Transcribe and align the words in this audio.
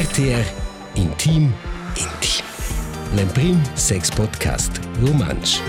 RTR 0.00 0.46
Intim 0.96 1.52
Intim. 1.94 2.42
L'Emprim 3.14 3.60
Sex 3.76 4.08
Podcast 4.08 4.70
Romansch. 4.98 5.60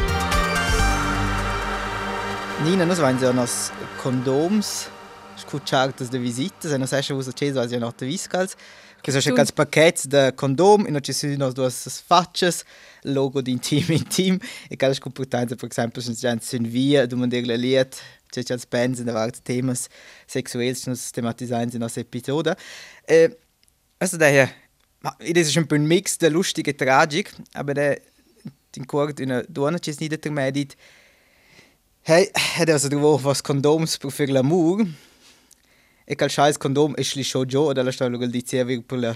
Nina, 2.64 2.86
nós 2.86 3.00
vamos 3.00 3.22
ja 3.22 3.34
nos 3.34 3.74
condoms 4.02 4.88
escuchadas 5.36 6.10
de 6.10 6.18
visitas, 6.18 6.72
e 6.72 6.78
nós 6.78 6.94
achamos 6.94 7.28
que 7.28 7.34
vocês 7.34 7.56
vão 7.56 7.80
noch 7.82 7.98
de 7.98 8.06
viscals. 8.06 8.56
Que 9.04 9.12
são 9.12 9.20
aqueles 9.20 9.52
paquetes 9.52 10.06
de 10.06 10.32
condom 10.32 10.86
e 10.88 10.92
nós 10.92 11.02
temos 11.02 11.38
nós 11.38 11.54
duas 11.54 12.02
faixas, 12.08 12.64
logo 13.04 13.42
de 13.42 13.52
intim 13.52 13.84
intim, 13.92 14.40
e 14.70 14.76
aquelas 14.76 15.00
comportamentos, 15.00 15.58
por 15.58 15.68
exemplo, 15.70 16.02
se 16.02 16.26
a 16.26 16.32
gente 16.32 16.46
se 16.46 16.56
envia, 16.56 17.06
do 17.06 17.18
mundo 17.18 17.32
de 17.32 17.42
liet, 17.42 17.98
c'è 18.32 18.54
als 18.54 18.64
bands 18.64 19.02
in 19.02 19.06
der 19.06 19.14
Welt 19.14 19.42
temas 19.44 19.90
sexuelles 20.26 20.88
nos 20.88 21.12
thematisieren 21.12 21.70
in 21.74 21.80
nossa 21.80 22.00
episode. 22.00 22.56
Äh, 23.06 23.36
also 24.02 24.18
daher, 24.18 24.50
das 25.04 25.48
ist 25.48 25.58
ein 25.58 25.68
bisschen 25.68 25.84
ein 25.84 25.88
Mix 25.88 26.18
der 26.18 26.32
lustigen 26.32 26.76
Tragik, 26.76 27.32
aber 27.54 27.76
der 27.76 28.02
den 28.76 28.88
Kurt 28.88 29.20
in 29.20 29.30
der 29.30 29.72
nicht 29.72 30.00
intermedit. 30.00 30.76
Hey, 32.02 32.32
hat 32.58 32.70
also 32.70 32.90
trovato 32.90 33.24
was 33.24 33.44
condoms 33.44 34.00
per 34.00 34.10
fare 34.10 34.32
l'amour. 34.32 34.88
E 36.08 36.16
quel 36.16 36.30
scheiß 36.30 36.58
condom 36.58 36.96
è 36.96 37.04
lì 37.14 37.24
show 37.24 37.46
giù, 37.46 37.72
dalla 37.74 37.92
storia 37.92 38.18
che 38.18 38.28
dicevi 38.28 38.82
per 38.82 38.98
la 38.98 39.14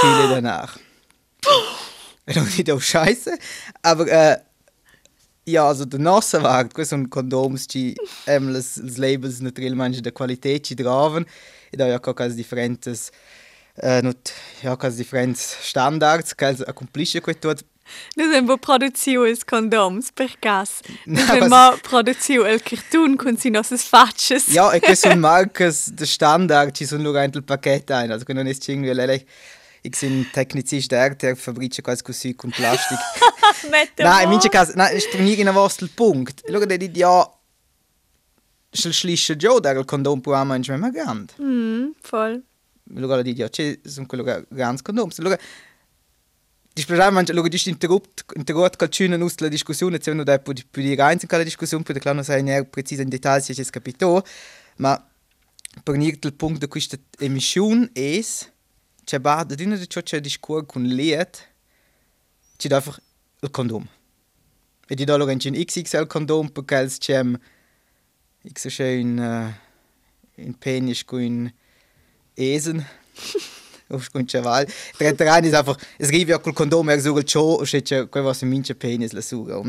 fine 0.00 0.28
danach. 0.28 0.78
E 2.24 2.34
non 2.34 2.46
è 2.46 2.70
auch 2.70 2.82
scheiße, 2.82 3.38
aber 3.80 4.06
äh, 4.08 4.36
ja, 5.46 5.66
also 5.66 5.86
der 5.86 6.00
nasse 6.00 6.42
Wert, 6.42 6.74
questo 6.74 6.96
un 6.96 7.08
condoms 7.08 7.66
ci 7.66 7.96
ähm, 8.26 8.50
les, 8.52 8.76
les 8.76 8.98
labels 8.98 9.40
naturalmente 9.40 10.02
da 10.02 10.12
qualità 10.12 10.58
ci 10.60 10.74
draven 10.74 11.24
e 11.70 11.76
da 11.78 11.86
ja 11.86 11.98
cocas 11.98 12.34
differentes 12.34 13.08
äh, 13.08 13.12
not 14.02 14.32
ja 14.62 14.70
cocas 14.70 14.96
differentes 14.96 15.56
standards 15.60 16.34
che 16.34 16.56
accomplisce 16.66 17.20
questo 17.20 17.54
Noi 18.16 18.26
abbiamo 18.26 18.58
produzione 18.58 19.30
i 19.30 19.38
condoms 19.44 20.12
per 20.12 20.38
caso. 20.38 20.82
Noi 21.06 21.22
abbiamo 21.28 21.76
produzione 21.80 22.52
il 22.52 22.62
cartone 22.62 23.16
con 23.16 23.36
le 23.40 23.50
nostre 23.50 23.76
facce. 23.78 24.42
Ja, 24.48 24.72
e 24.72 24.80
questo 24.80 25.14
marcas 25.16 25.90
de 25.90 26.04
standard 26.04 26.74
ci 26.74 26.84
sono 26.84 27.02
loro 27.02 27.22
il 27.22 27.44
pacchetto 27.44 27.94
ein, 27.94 28.10
also 28.10 28.24
non 28.32 28.46
è 28.46 28.54
irgendwie 28.66 28.92
lele. 28.92 29.24
Ich 29.80 29.98
bin 30.00 30.28
Technicist 30.32 30.90
der 30.90 31.14
der 31.14 31.36
fabriziert 31.36 31.84
quasi 31.84 32.02
così 32.02 32.34
con 32.34 32.50
plastic. 32.50 32.98
nein, 33.70 34.24
in 34.24 34.28
manchen 34.28 34.50
caso, 34.50 34.72
nein, 34.74 34.96
ist 34.96 35.14
nie 35.14 35.36
genau 35.36 35.54
was 35.54 35.76
der 35.76 35.88
Punkt. 35.94 36.42
Schau, 36.46 36.66
der 36.66 36.78
dit 36.78 36.96
ja 36.96 37.24
se 38.70 38.92
schlisce 38.92 39.36
giù 39.36 39.60
dal 39.60 39.84
condom 39.84 40.20
può 40.20 40.42
mangiare 40.44 40.78
ma 40.78 40.90
grande. 40.90 41.32
Mm, 42.90 42.94
voll. 42.94 43.04
Allora 43.04 43.22
dit 43.22 43.36
ja, 43.36 43.48
c'è 43.48 43.78
sono 43.84 44.06
quello 44.06 44.24
grande 44.48 44.82
condom. 44.82 45.10
Allora 45.18 45.38
Displacement 46.78 47.28
lo 47.30 47.48
dis 47.48 47.66
interrupt 47.66 48.24
interrupt 48.36 48.76
calcuna 48.76 49.16
nus 49.16 49.38
la 49.40 49.48
discussione 49.48 49.98
se 50.00 50.12
uno 50.12 50.22
da 50.22 50.38
più 50.38 50.52
di 50.52 50.94
rein 50.94 51.18
in 51.20 51.28
la 51.28 51.42
discussione 51.42 51.82
per 51.82 51.98
claro 51.98 52.22
sai 52.22 52.44
ne 52.44 52.64
precisa 52.64 53.02
in 53.02 53.08
dettagli 53.08 53.42
se 53.42 53.60
es 53.60 53.70
capito 53.70 54.24
ma 54.76 54.94
per 55.82 55.96
niente 55.96 56.28
il 56.28 56.34
punto 56.34 56.60
di 56.60 56.68
questa 56.68 56.96
emissione 57.18 57.90
è 57.92 58.20
c'è 59.02 59.18
ba 59.18 59.42
da 59.42 59.56
dinne 59.56 59.76
di 59.76 59.88
ciò 59.88 60.00
c'è 60.02 60.20
discor 60.20 60.66
con 60.66 60.84
liet 60.84 61.52
c'è 62.56 62.68
einfach 62.72 63.00
il 63.40 63.50
condom 63.50 63.84
e 64.86 64.94
di 64.94 65.04
dollar 65.04 65.28
in 65.30 65.38
XXL 65.38 66.06
condom 66.06 66.48
perché 66.50 66.86
c'è 66.98 67.24
ich 68.44 68.58
so 68.58 68.84
in 68.84 69.18
uh, 69.18 70.40
in 70.40 70.56
esen 72.38 72.86
aufgrund 73.90 74.30
chaval. 74.30 74.66
Trentran 74.98 75.44
ist 75.44 75.54
einfach, 75.54 75.76
es 75.98 76.10
rive 76.10 76.30
ja 76.30 76.38
col 76.38 76.52
condom 76.52 76.88
er 76.88 77.00
sugal 77.00 77.24
ciò, 77.24 77.58
o 77.60 77.64
se 77.64 77.82
c'è 77.82 78.08
quel 78.08 78.24
was 78.24 78.42
in 78.42 78.48
mince 78.48 78.74
penis 78.74 79.12
la 79.12 79.20
suga. 79.20 79.60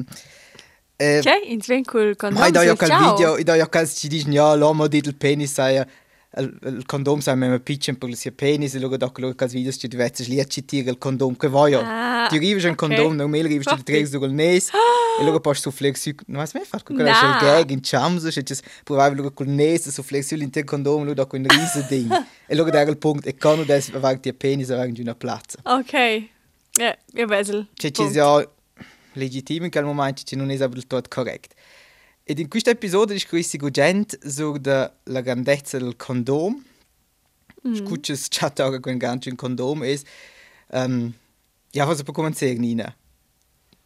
Eh, 0.98 1.20
ok, 1.20 1.46
in 1.46 1.86
col 1.86 2.16
condom. 2.16 2.40
Ma 2.40 2.50
da 2.50 2.64
ja 2.64 2.76
quel 2.76 2.92
video, 2.92 3.44
da 3.44 3.56
ja 3.56 3.68
ci 3.86 4.08
dicono 4.08 4.34
ja 4.34 4.54
l'uomo 4.56 4.88
di 4.88 4.98
il 4.98 5.16
penis 5.16 5.54
sai 5.54 5.84
il 6.38 6.84
condom 6.86 7.20
sai 7.20 7.36
me 7.36 7.60
pitchen 7.60 7.98
per 7.98 8.16
suo 8.16 8.32
penis 8.32 8.76
e 8.76 8.80
luego 8.80 8.98
da 8.98 9.10
quello 9.10 9.34
che 9.34 9.48
video 9.48 9.72
ci 9.72 9.88
deve 9.88 10.04
essere 10.04 10.30
lì 10.30 10.40
a 10.40 10.46
citire 10.46 10.92
il 10.92 10.98
condom 10.98 11.36
che 11.36 11.48
voglio. 11.48 11.82
Ti 12.30 12.38
rive 12.38 12.68
un 12.68 12.76
condom, 12.76 13.16
non 13.16 13.30
me 13.30 13.42
rive 13.42 13.64
ti 13.64 13.84
tregs 13.84 14.12
sul 14.12 14.32
nes 14.32 14.70
e 14.70 15.24
luego 15.24 15.40
posso 15.40 15.62
su 15.62 15.72
flexi, 15.72 16.16
non 16.28 16.46
sai 16.46 16.64
far 16.66 16.84
con 16.84 16.96
quella 16.96 17.12
c'è 17.12 17.46
gag 17.46 17.70
in 17.72 17.80
chams, 17.82 18.28
c'è 18.30 18.44
provare 18.84 19.16
luego 19.16 19.32
col 19.32 19.48
nes 19.48 19.90
su 19.90 20.04
flexi 20.04 20.38
l'intero 20.38 20.66
condom, 20.66 21.04
luego 21.04 21.14
da 21.14 21.26
con 21.26 21.44
riese 21.46 21.86
ding. 21.90 22.12
E 22.46 22.56
luego 22.56 22.70
da 22.70 22.82
il 22.82 22.98
punto 22.98 23.28
e 23.28 23.36
quando 23.36 23.64
des 23.64 23.90
avagt 23.94 24.26
il 24.26 24.36
penis 24.36 24.70
avagt 24.70 24.98
una 25.00 25.16
piazza. 25.16 25.60
Ok. 25.64 26.28
Ja, 26.78 26.98
io 27.14 27.26
vesel. 27.28 27.68
Cioè 27.74 27.92
ci 27.92 28.08
sia 28.10 28.48
legittimo 29.14 29.66
in 29.66 29.72
quel 29.72 29.86
momento 29.86 30.22
ci 30.24 30.36
non 30.36 30.50
è 30.52 30.56
stato 30.56 30.80
tutto 30.80 31.02
corretto. 31.08 31.56
Ed 32.30 32.38
in 32.38 32.48
questo 32.48 32.70
episodio 32.70 33.16
discorsi 33.16 33.58
con 33.58 33.72
gente 33.72 34.20
sulla 34.30 34.96
la 35.06 35.22
grandezza 35.22 35.80
del 35.80 35.96
condom. 35.96 36.64
Mm. 37.68 37.74
Scucci 37.74 38.14
chat 38.30 38.60
ora 38.60 38.80
con 38.80 38.96
gancio 38.98 39.30
in 39.30 39.36
condom 39.36 39.84
è 39.84 40.00
um, 40.74 41.12
ja, 41.72 41.88
was 41.88 42.04
può 42.04 42.14
cominciare 42.14 42.54
Nina? 42.54 42.96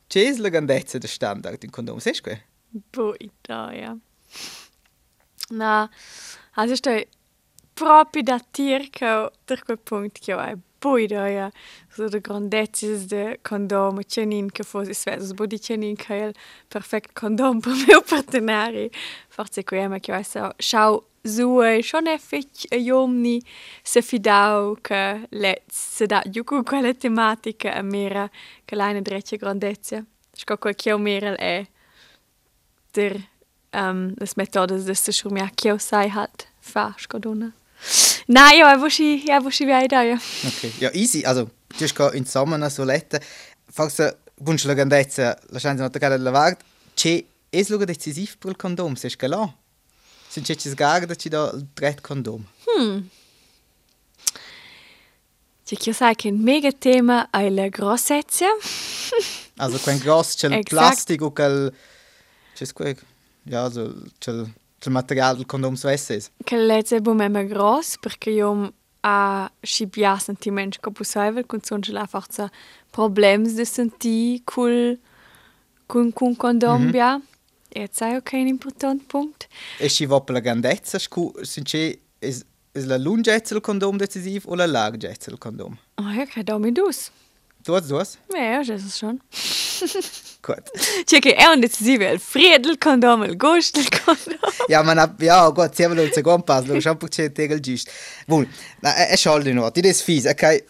C'è 0.08 0.36
la 0.40 0.50
grandezza 0.50 0.98
del 0.98 1.08
standard 1.08 1.64
in 1.64 1.70
condom, 1.70 2.00
sai 2.00 2.20
che? 2.20 2.44
Boh, 2.68 3.16
da, 3.40 3.72
ja. 3.72 3.98
Na, 5.52 5.90
also 6.56 6.76
sto 6.76 7.02
proprio 7.74 8.24
da 8.24 8.46
tirca 8.52 9.32
per 9.46 9.64
quel 9.64 9.80
punto 9.80 10.20
che 10.22 10.34
ho 10.34 10.40
da, 11.08 11.28
ja. 11.28 11.52
So 11.90 12.10
de 12.10 12.20
grandezze 12.20 13.08
de 13.08 13.40
condom, 13.42 14.02
cenin 14.04 14.50
che 14.50 14.64
fosse 14.64 14.94
sveso, 14.94 15.36
so 15.36 15.46
di 15.46 15.60
cenin 15.60 15.96
che 15.96 16.16
il 16.16 16.34
perfect 16.68 17.14
condom 17.14 17.60
per 17.60 17.74
mio 17.88 18.02
partenari. 18.02 18.90
Forse 19.28 19.64
qui 19.64 19.88
ma 19.88 20.00
che 20.00 20.14
ho 20.14 20.24
so, 20.24 20.54
schau 20.58 21.04
su 21.24 21.62
e 21.62 21.82
schon 21.82 22.08
effic 22.08 22.66
e 22.70 22.80
jomni 22.80 23.42
se 23.82 24.02
fidau 24.02 24.76
che 24.82 25.28
let 25.30 25.64
se 25.72 26.06
da 26.06 26.22
juku 26.26 26.64
quella 26.64 26.94
tematica 26.94 27.74
a 27.74 27.82
mera 27.82 28.30
che 28.66 28.76
la 28.76 28.92
drecce 29.02 29.38
grandezza. 29.38 30.04
Sco 30.36 30.58
quel 30.58 30.76
che 30.76 30.92
o 30.92 30.98
mera 30.98 31.36
è 31.36 31.66
der 32.94 33.22
um, 33.74 34.14
las 34.18 34.36
metodas 34.36 34.86
de 34.86 34.96
se 34.96 35.12
schurmia 35.12 35.50
che 35.54 35.72
o 35.72 35.78
sai 35.78 36.10
hat 36.10 36.48
fa 36.60 36.94
scodona. 36.98 37.46
Na, 37.46 37.63
io 38.52 38.66
avevo 38.66 38.88
sci, 38.88 39.24
io 39.26 39.34
avevo 39.34 39.50
sci 39.50 39.66
via 39.66 39.82
idea. 39.82 40.14
Ok, 40.14 40.72
ja, 40.80 40.92
easy. 40.94 41.24
Also, 41.24 41.52
du 41.78 41.84
hast 41.84 42.16
in 42.16 42.26
Sommer 42.26 42.58
so 42.72 42.84
lette. 42.84 43.22
Forse, 43.70 44.20
bunch 44.36 44.64
la 44.66 44.74
grandezza, 44.74 45.38
la 45.50 45.60
chance 45.60 45.82
non 45.82 45.92
toccare 45.92 46.18
la 46.18 46.32
vart. 46.32 46.62
C'è 46.94 47.24
è 47.50 47.64
luogo 47.68 47.86
decisivo 47.86 48.32
per 48.40 48.52
il 48.52 48.56
condom, 48.56 48.96
sai 48.96 49.16
che 49.16 49.28
là? 49.28 49.54
Se 50.28 50.42
c'è 50.42 50.56
ci 50.56 50.70
sgarda 50.70 51.14
ci 51.16 51.30
da 51.30 51.52
il 51.54 51.68
tret 51.74 52.02
condom. 52.02 52.44
Cioè, 55.66 55.78
che 55.78 55.90
io 55.90 55.96
sai 55.96 56.16
che 56.16 56.30
un 56.30 56.40
mega 56.40 56.72
tema 56.72 57.30
è 57.30 57.50
la 57.50 57.68
grossezza. 57.68 58.48
Also, 59.58 59.78
quel 59.80 60.00
grosso 60.00 60.36
c'è 60.36 60.56
il 60.56 60.64
plastico 60.64 61.32
il... 61.36 61.74
C'è 62.56 62.74
quel... 62.74 62.98
Ja, 63.44 63.64
also, 63.64 64.02
c'è 64.18 64.32
il, 64.32 64.52
c'è 64.52 64.63
il 64.86 64.92
materiale 64.92 65.38
del 65.38 65.46
condom 65.46 65.76
SS. 65.76 66.32
Che 66.44 66.58
lezze 66.58 67.02
bu 67.02 67.14
mema 67.14 67.44
gross, 67.44 67.98
perché 68.00 68.30
io 68.30 68.74
a 69.02 69.52
sci 69.62 69.86
bia 69.88 70.18
sentimenti 70.18 70.78
che 70.80 70.92
possibile, 70.92 71.46
con 71.46 71.62
son 71.62 71.82
einfach 71.96 72.28
so 72.32 72.50
problems 72.92 73.54
de 73.54 73.66
senti 73.66 74.42
col 74.44 75.00
con 75.86 76.14
con 76.14 76.36
condom 76.36 76.92
bia. 76.92 77.22
E 77.76 77.90
sai 77.92 78.16
ok 78.16 78.34
un 78.34 78.48
important 78.48 79.04
punkt. 79.08 79.48
E 79.80 79.90
ci 79.90 80.06
va 80.06 80.22
per 80.22 80.36
la 80.36 80.42
grandezza, 80.42 81.00
scu... 81.00 81.32
C'è... 81.64 81.98
È, 82.20 82.36
è 82.72 82.80
la 82.82 82.98
lungezza 82.98 83.54
del 83.54 83.64
condom 83.64 83.98
decisivo 83.98 84.52
o 84.52 84.56
la 84.56 84.68
larghezza 84.68 85.30
del 85.30 85.40
condom? 85.40 85.76
Oh, 85.96 86.12
ja, 86.12 86.26
che 86.26 86.44
da 86.44 86.58
mi 86.60 86.72
dus. 86.72 87.10
Du 87.64 87.74
hast, 87.74 87.88
du 87.88 87.98
hast? 87.98 88.20
Ja, 88.32 88.44
ja, 88.44 88.64
das 88.64 88.84
ist 88.84 88.98
schon. 88.98 89.20
Gut. 90.44 90.70
Un 91.54 91.60
decisivo, 91.62 92.04
il 92.12 92.20
freddo 92.20 92.70
il 92.70 92.78
condom, 92.78 93.24
il 93.24 93.38
gusto 93.38 93.80
il 93.80 93.88
condom. 93.88 94.38
Ja, 94.68 94.84
man 94.84 94.98
hat, 94.98 95.22
ja, 95.22 95.50
gut, 95.50 95.74
sie 95.74 95.86
haben 95.86 95.98
uns 95.98 96.14
secondo 96.14 96.44
passo, 96.44 96.74
lo 96.74 96.82
schon 96.82 96.98
perché 96.98 97.32
tegel 97.32 97.62
giusto. 97.62 97.90
Buon, 98.28 98.46
na, 98.82 99.08
è 99.08 99.16
sciolto 99.16 99.54
no, 99.54 99.72
ti 99.72 99.80
des 99.80 100.02
fis, 100.02 100.26
ok? 100.26 100.66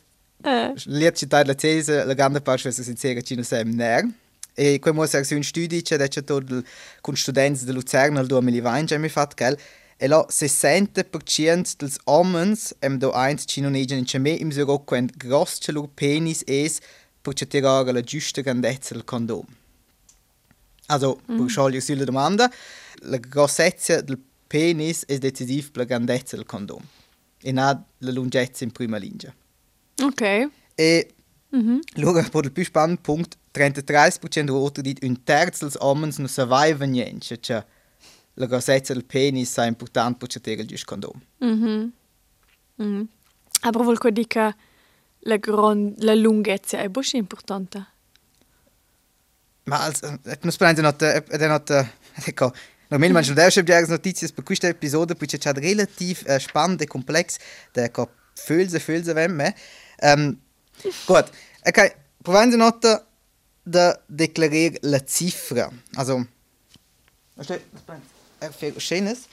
Liet 0.86 1.16
città 1.16 1.44
la 1.44 1.56
tese, 1.56 2.04
la 2.04 2.14
grande 2.14 2.42
parte 2.42 2.72
se 2.72 2.84
sincera 2.84 3.22
ci 3.22 3.36
no 3.36 3.42
sem 3.42 3.74
ner. 3.74 4.08
E 4.56 4.78
come 4.78 4.96
mo 4.96 5.06
ser 5.08 5.26
un 5.32 5.42
studi 5.42 5.82
c'è 5.82 5.98
da 5.98 6.08
c'è 6.08 6.24
tot 6.24 6.64
con 7.02 7.16
studenti 7.16 7.66
de 7.66 7.72
Luzern 7.72 8.18
al 8.18 8.28
2020 8.28 8.98
mi 9.00 9.10
fat 9.10 9.34
gell. 9.36 9.58
E 9.98 10.08
là 10.08 10.24
60% 10.30 11.78
dels 11.78 11.98
homens 12.06 12.76
em 12.80 13.00
do 13.00 13.12
eins 13.14 13.46
ci 13.48 13.62
non 13.62 13.74
egen 13.74 13.98
in 13.98 14.06
c'è 14.06 14.20
me 14.20 14.32
im 14.32 14.52
so 14.52 14.84
quent 14.86 15.18
gross 15.18 15.58
c'è 15.58 15.72
lur 15.72 15.90
penis 15.96 16.44
es 16.46 16.80
per 17.22 17.34
c'è 17.34 17.48
tirare 17.48 17.92
la 17.92 18.02
giusta 18.02 18.42
grandezza 18.42 18.94
del 18.94 19.06
condom. 19.06 19.46
Also, 20.88 21.22
mm. 21.32 21.38
per 21.38 21.50
sciogliere 21.50 21.82
sulla 21.82 22.04
domanda, 22.04 22.52
la 23.04 23.18
grossezza 23.18 24.02
del 24.02 24.20
penis 24.48 25.06
è 25.06 25.18
decisiva 25.18 25.68
per 25.72 25.82
la 25.82 25.88
grandezza 25.88 26.36
del 26.36 26.46
condom 26.46 26.82
e 27.42 27.52
non 27.52 27.86
la 27.98 28.12
lunghezza 28.12 28.64
in 28.64 28.72
prima 28.72 28.98
linea. 28.98 29.34
Ok. 30.02 30.50
E 30.76 31.14
Luga, 31.96 32.28
per 32.30 32.46
il 32.46 32.52
più 32.52 32.64
spannende 32.64 33.02
punto, 33.02 33.38
33% 33.54 34.46
voto 34.46 34.82
di 34.82 34.98
un 35.02 35.24
terzo 35.24 35.66
degli 35.66 35.76
uomini 35.80 36.14
non 36.18 36.28
survive 36.28 36.86
niente, 36.88 37.40
cioè 37.40 37.64
la 38.36 38.46
grossezza 38.48 38.94
del 38.94 39.06
penis 39.06 39.56
è 39.58 39.68
importante 39.68 40.18
per 40.18 40.28
cercare 40.30 40.62
il 40.68 40.84
condom. 40.84 41.22
Mhm. 41.38 41.92
Mhm. 42.76 43.08
Aber 43.62 43.84
vuol 43.84 43.98
dire 44.12 44.28
che 44.28 44.56
la, 45.20 45.40
la 45.98 46.16
lunghezza 46.16 46.80
è 46.80 46.90
bush 46.90 47.14
importante. 47.14 47.93
Ma 49.66 49.92
non 50.42 50.52
spero 50.52 50.82
not, 50.82 51.02
ed 51.02 51.42
è 51.42 51.48
not, 51.48 51.70
ecco, 52.26 52.54
normalmente 52.90 53.14
man 53.14 53.24
schon 53.24 53.66
der 53.66 53.88
notizie 53.88 54.28
per 54.30 54.44
questa 54.44 54.68
episode, 54.68 55.16
poi 55.16 55.28
c'è 55.28 55.54
relativ 55.54 56.24
uh, 56.28 56.38
spannend 56.38 56.82
e 56.82 56.88
complex, 56.88 57.38
da 57.72 57.84
ecco, 57.84 58.10
fülse, 58.34 58.80
fülse 58.80 59.14
vem 59.14 59.32
me. 59.32 59.56
Um, 60.02 60.38
gut, 61.06 61.30
ok, 61.64 61.96
proviamo 62.22 62.52
di 62.52 62.58
nota 62.58 63.08
da 63.64 64.02
declarare 64.06 64.78
la 64.82 65.00
cifra. 65.06 65.72
Also, 65.96 66.28
er 68.44 68.52
viel 68.52 68.80
Schönes. 68.80 69.28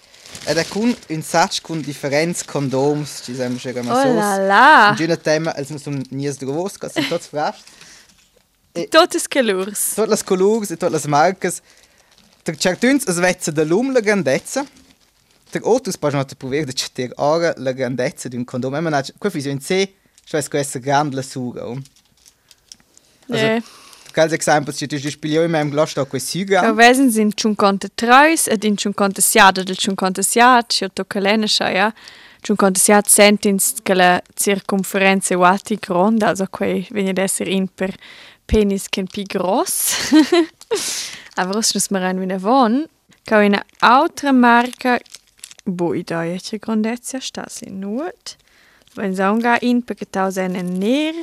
Ed 0.47 0.57
è 0.57 0.65
con 0.69 0.97
un 1.09 1.23
sac 1.23 1.61
con 1.61 1.81
differenze 1.81 2.45
condoms, 2.45 3.23
ci 3.25 3.35
siamo 3.35 3.59
mal 3.83 4.07
Oh 4.07 4.15
la 4.15 4.37
la! 4.37 4.89
Un 4.91 4.97
giorno 4.97 5.19
tema, 5.19 5.53
als 5.55 5.71
non 5.71 5.79
sono 5.79 6.01
nies 6.11 6.37
drovos, 6.39 6.79
che 6.79 6.89
sono 6.89 7.07
tutti 7.09 7.37
fresh. 8.73 8.89
Totes 8.89 9.29
colors. 9.29 9.95
Tutte 9.95 10.09
le 10.09 10.17
colors 10.25 10.71
e 10.71 10.77
le 10.79 11.09
marche. 11.09 11.61
Der 12.45 12.57
certuns 12.57 13.07
es 13.07 13.19
vezza 13.19 13.53
da 13.53 13.65
lum 13.65 13.93
la 13.93 14.01
grandezza. 14.01 14.65
Der 15.53 15.67
otus 15.67 15.97
pas 15.97 16.15
not 16.15 16.35
prover 16.37 16.65
de 16.65 16.73
ceter 16.73 17.13
ora 17.17 17.55
la 17.57 17.73
grandezza 17.73 18.29
di 18.29 18.37
un 18.37 18.45
condom. 18.45 18.73
Ma 18.73 18.91
nach, 18.91 19.11
qua 19.19 19.31
fisio 19.31 19.51
in 19.51 19.61
C, 19.61 19.93
cioè 20.25 20.43
questa 20.49 20.79
grande 20.79 21.17
la 21.17 21.23
suga. 21.23 21.67
um. 21.67 21.83
Also, 23.29 23.45
Ja. 23.45 24.23
Als 24.23 24.33
esempio, 24.33 24.73
se 24.73 24.87
tu 24.89 24.99
spiglio 24.99 25.45
in 25.45 25.51
meinem 25.51 25.71
Glas 25.71 25.95
da 25.95 26.05
quei 26.05 26.21
suga. 26.21 26.63
Ja, 26.63 26.77
wesen 26.77 27.11
sind 27.11 27.41
schon 27.41 27.57
konnte 27.57 27.89
treis, 27.95 28.49
ed 28.49 28.65
in 28.65 28.77
schon 28.77 28.95
konnte 28.95 29.23
siad, 29.23 29.59
ed 29.59 29.81
schon 29.81 29.95
konnte 29.95 30.23
siad, 30.23 30.75
io 30.81 30.89
to 30.89 31.05
kalene 31.05 31.47
ja. 31.47 31.93
Schon 32.45 32.57
konnte 32.57 32.81
siad 32.81 33.07
sentins 33.07 33.75
che 33.85 33.95
la 33.95 34.21
circonferenza 34.35 35.37
uati 35.37 35.77
gronda, 35.77 36.29
also 36.29 36.47
quei 36.47 36.89
vegna 36.91 37.13
d'esser 37.13 37.47
in 37.49 37.69
per 37.69 37.95
penis 38.51 38.89
ken 38.91 39.07
pi 39.07 39.25
gross. 39.25 39.95
Aber 41.37 41.59
es 41.59 41.73
muss 41.75 41.91
mir 41.91 42.03
ein 42.03 42.21
wie 42.21 42.43
von. 42.43 42.87
Ka 43.27 43.39
una 43.39 43.63
altra 43.81 44.33
marca 44.33 44.99
boi 45.65 46.03
da 46.03 46.25
ja 46.25 46.39
che 46.39 46.59
grandezza 46.59 47.21
sta 47.21 47.45
sin 47.49 47.79
nut. 47.81 48.37
Wenn 48.95 49.15
saunga 49.15 49.59
in 49.61 49.83
perché 49.83 50.07
tau 50.11 50.31
sene 50.31 50.63
ner. 50.63 51.15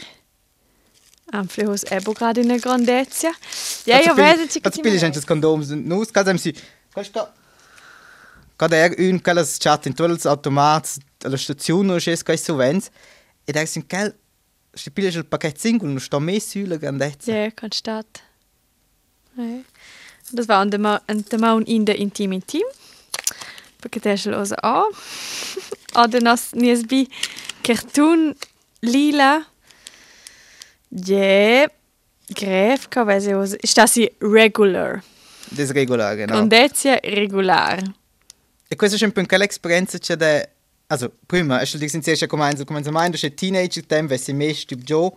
Am 1.34 1.48
flehos 1.48 1.84
ebo 1.84 2.14
gerade 2.14 2.42
in 2.42 2.48
der 2.48 2.60
grandezza. 2.60 3.32
Ja, 3.86 4.00
io 4.00 4.14
vedo 4.14 4.46
che 4.48 4.60
Als 4.64 4.76
spiegli 4.76 4.98
gente 4.98 5.20
condom 5.26 5.62
nus, 5.84 6.12
cada 6.12 6.32
em 6.32 6.38
si. 6.38 6.56
Questo 6.94 7.28
Cada 8.58 8.76
er 8.76 8.96
un 8.98 9.22
quellas 9.22 9.60
chat 9.60 9.86
in 9.86 9.94
tutti 9.94 10.14
gli 10.14 10.28
automati 10.28 11.00
alla 11.24 11.38
stazione 11.38 11.94
o 11.94 12.00
scesi 12.00 12.24
quei 12.24 12.38
sovens. 12.38 12.90
Ed 13.46 13.56
er 13.56 13.68
sin 13.68 13.86
quel 14.78 14.94
spiegli 14.94 15.18
il 15.18 15.26
pacchetto 15.26 15.60
singolo, 15.60 15.90
non 15.90 16.00
sta 16.00 16.20
mehr 16.20 16.42
sulla 16.42 16.78
grandezza. 16.78 17.32
Ja, 17.32 17.52
kan 17.54 17.72
staat. 17.72 18.22
Nee. 19.34 19.66
Dat 20.32 20.46
was 20.46 20.70
de 20.70 20.78
ma 20.78 21.02
en 21.06 21.24
de 21.28 21.38
maun 21.38 21.66
in 21.66 21.84
de 21.84 21.96
intim 21.96 22.32
intim. 22.32 22.66
Perché 23.80 24.00
te 24.00 24.16
schel 24.18 24.34
osa 24.34 24.56
a. 24.56 24.90
Ade 26.02 26.20
nas 26.20 26.52
niesbi 26.52 27.08
cartoon 27.62 28.36
lila. 28.80 29.48
Je 30.90 31.70
gref 32.26 32.88
ka 32.88 33.06
vese 33.06 33.36
osa. 33.36 33.56
Sta 33.60 33.88
si 33.88 34.10
regular. 34.20 35.04
Desregolare, 35.50 36.26
no? 36.26 36.34
Condezia 36.34 37.00
regular. 37.02 37.82
E 38.68 38.76
questa 38.76 38.96
è 38.96 39.00
sempre 39.00 39.22
un 39.22 39.28
quell'esperienza 39.28 39.98
c'è 39.98 40.16
da... 40.16 40.46
Also, 40.90 41.14
prima, 41.26 41.60
è 41.60 41.68
di 41.78 41.90
sentirsi 41.90 42.26
come 42.28 42.48
un 42.48 42.64
come 42.64 42.80
un 42.80 42.90
mind, 42.94 43.16
c'è 43.16 43.34
teenager 43.34 43.86
tempo, 43.86 44.14
e 44.14 44.18
si 44.18 44.32
mesh 44.32 44.66
tipo 44.66 44.82
Joe. 44.82 45.12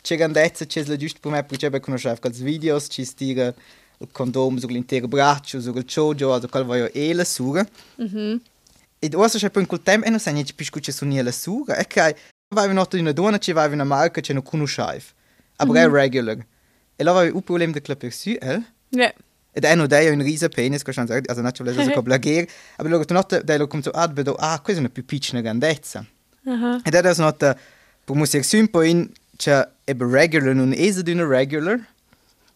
C'è 0.00 0.16
grandezza, 0.16 0.64
c'è 0.64 0.84
la 0.84 0.94
giusto 0.94 1.18
per 1.20 1.32
me, 1.32 1.42
perché 1.42 1.68
c'è 1.68 1.80
conoscere 1.80 2.20
quei 2.20 2.32
videos, 2.32 2.86
c'è 2.86 3.02
stire 3.02 3.54
il 3.98 4.08
condom 4.12 4.58
sull'intero 4.58 5.08
braccio, 5.08 5.60
sul 5.60 5.84
chojo, 5.84 6.32
also 6.32 6.46
qual 6.46 6.64
voglio 6.64 6.88
e 6.92 7.12
la 7.14 7.24
sura. 7.24 7.66
Mhm. 7.96 8.40
E 9.00 9.10
ora 9.14 9.28
c'è 9.28 9.50
poi 9.50 9.62
in 9.62 9.68
quel 9.68 9.82
tempo 9.82 10.06
e 10.06 10.10
non 10.10 10.20
sai 10.20 10.34
niente 10.34 10.52
più 10.54 10.64
che 10.66 10.80
c'è 10.80 11.22
la 11.22 11.32
sura. 11.32 11.76
E 11.78 11.86
che 11.88 12.16
vai 12.54 12.70
in 12.70 12.78
una 13.00 13.12
donna, 13.12 13.38
c'è 13.38 13.52
vai 13.52 13.66
in 13.66 13.72
una 13.72 13.84
marca, 13.84 14.20
c'è 14.20 14.32
non 14.32 14.42
conosce. 14.44 15.02
Aber 15.56 15.76
è 15.76 15.88
regular. 15.88 16.38
E 16.94 17.02
là 17.02 17.12
vai 17.12 17.30
un 17.30 17.42
problema 17.42 17.72
di 17.72 17.80
clapper 17.80 18.12
su, 18.12 18.30
eh? 18.30 18.62
Ja. 18.90 19.12
Ed 19.56 19.64
è 19.64 19.74
no 19.74 19.86
dei 19.86 20.10
un 20.10 20.22
risa 20.22 20.50
penis, 20.50 20.82
che 20.82 20.92
stanno 20.92 21.14
also 21.14 21.40
non 21.40 21.50
c'è 21.50 21.64
la 21.64 21.72
cosa 21.72 22.02
blagher, 22.02 22.46
aber 22.76 22.90
loro 22.90 23.04
not 23.08 23.40
dei 23.40 23.56
lo 23.56 23.66
come 23.66 23.80
so 23.82 23.90
ad 23.90 24.12
vedo 24.12 24.34
ah, 24.34 24.60
questa 24.60 24.82
è 24.82 24.84
una 24.84 24.92
più 24.92 25.06
piccola 25.06 25.40
grandezza. 25.40 26.04
Aha. 26.44 26.82
Ed 26.84 26.94
è 26.94 27.00
das 27.00 27.16
not 27.16 27.38
per 27.38 28.14
music 28.14 28.46
un 28.52 28.68
po 28.68 28.82
in 28.82 29.10
c'è 29.38 29.66
eb 29.86 30.02
regular 30.02 30.54
non 30.54 30.74
es 30.76 30.98
ad 30.98 31.08
una 31.08 31.26
regular. 31.26 31.80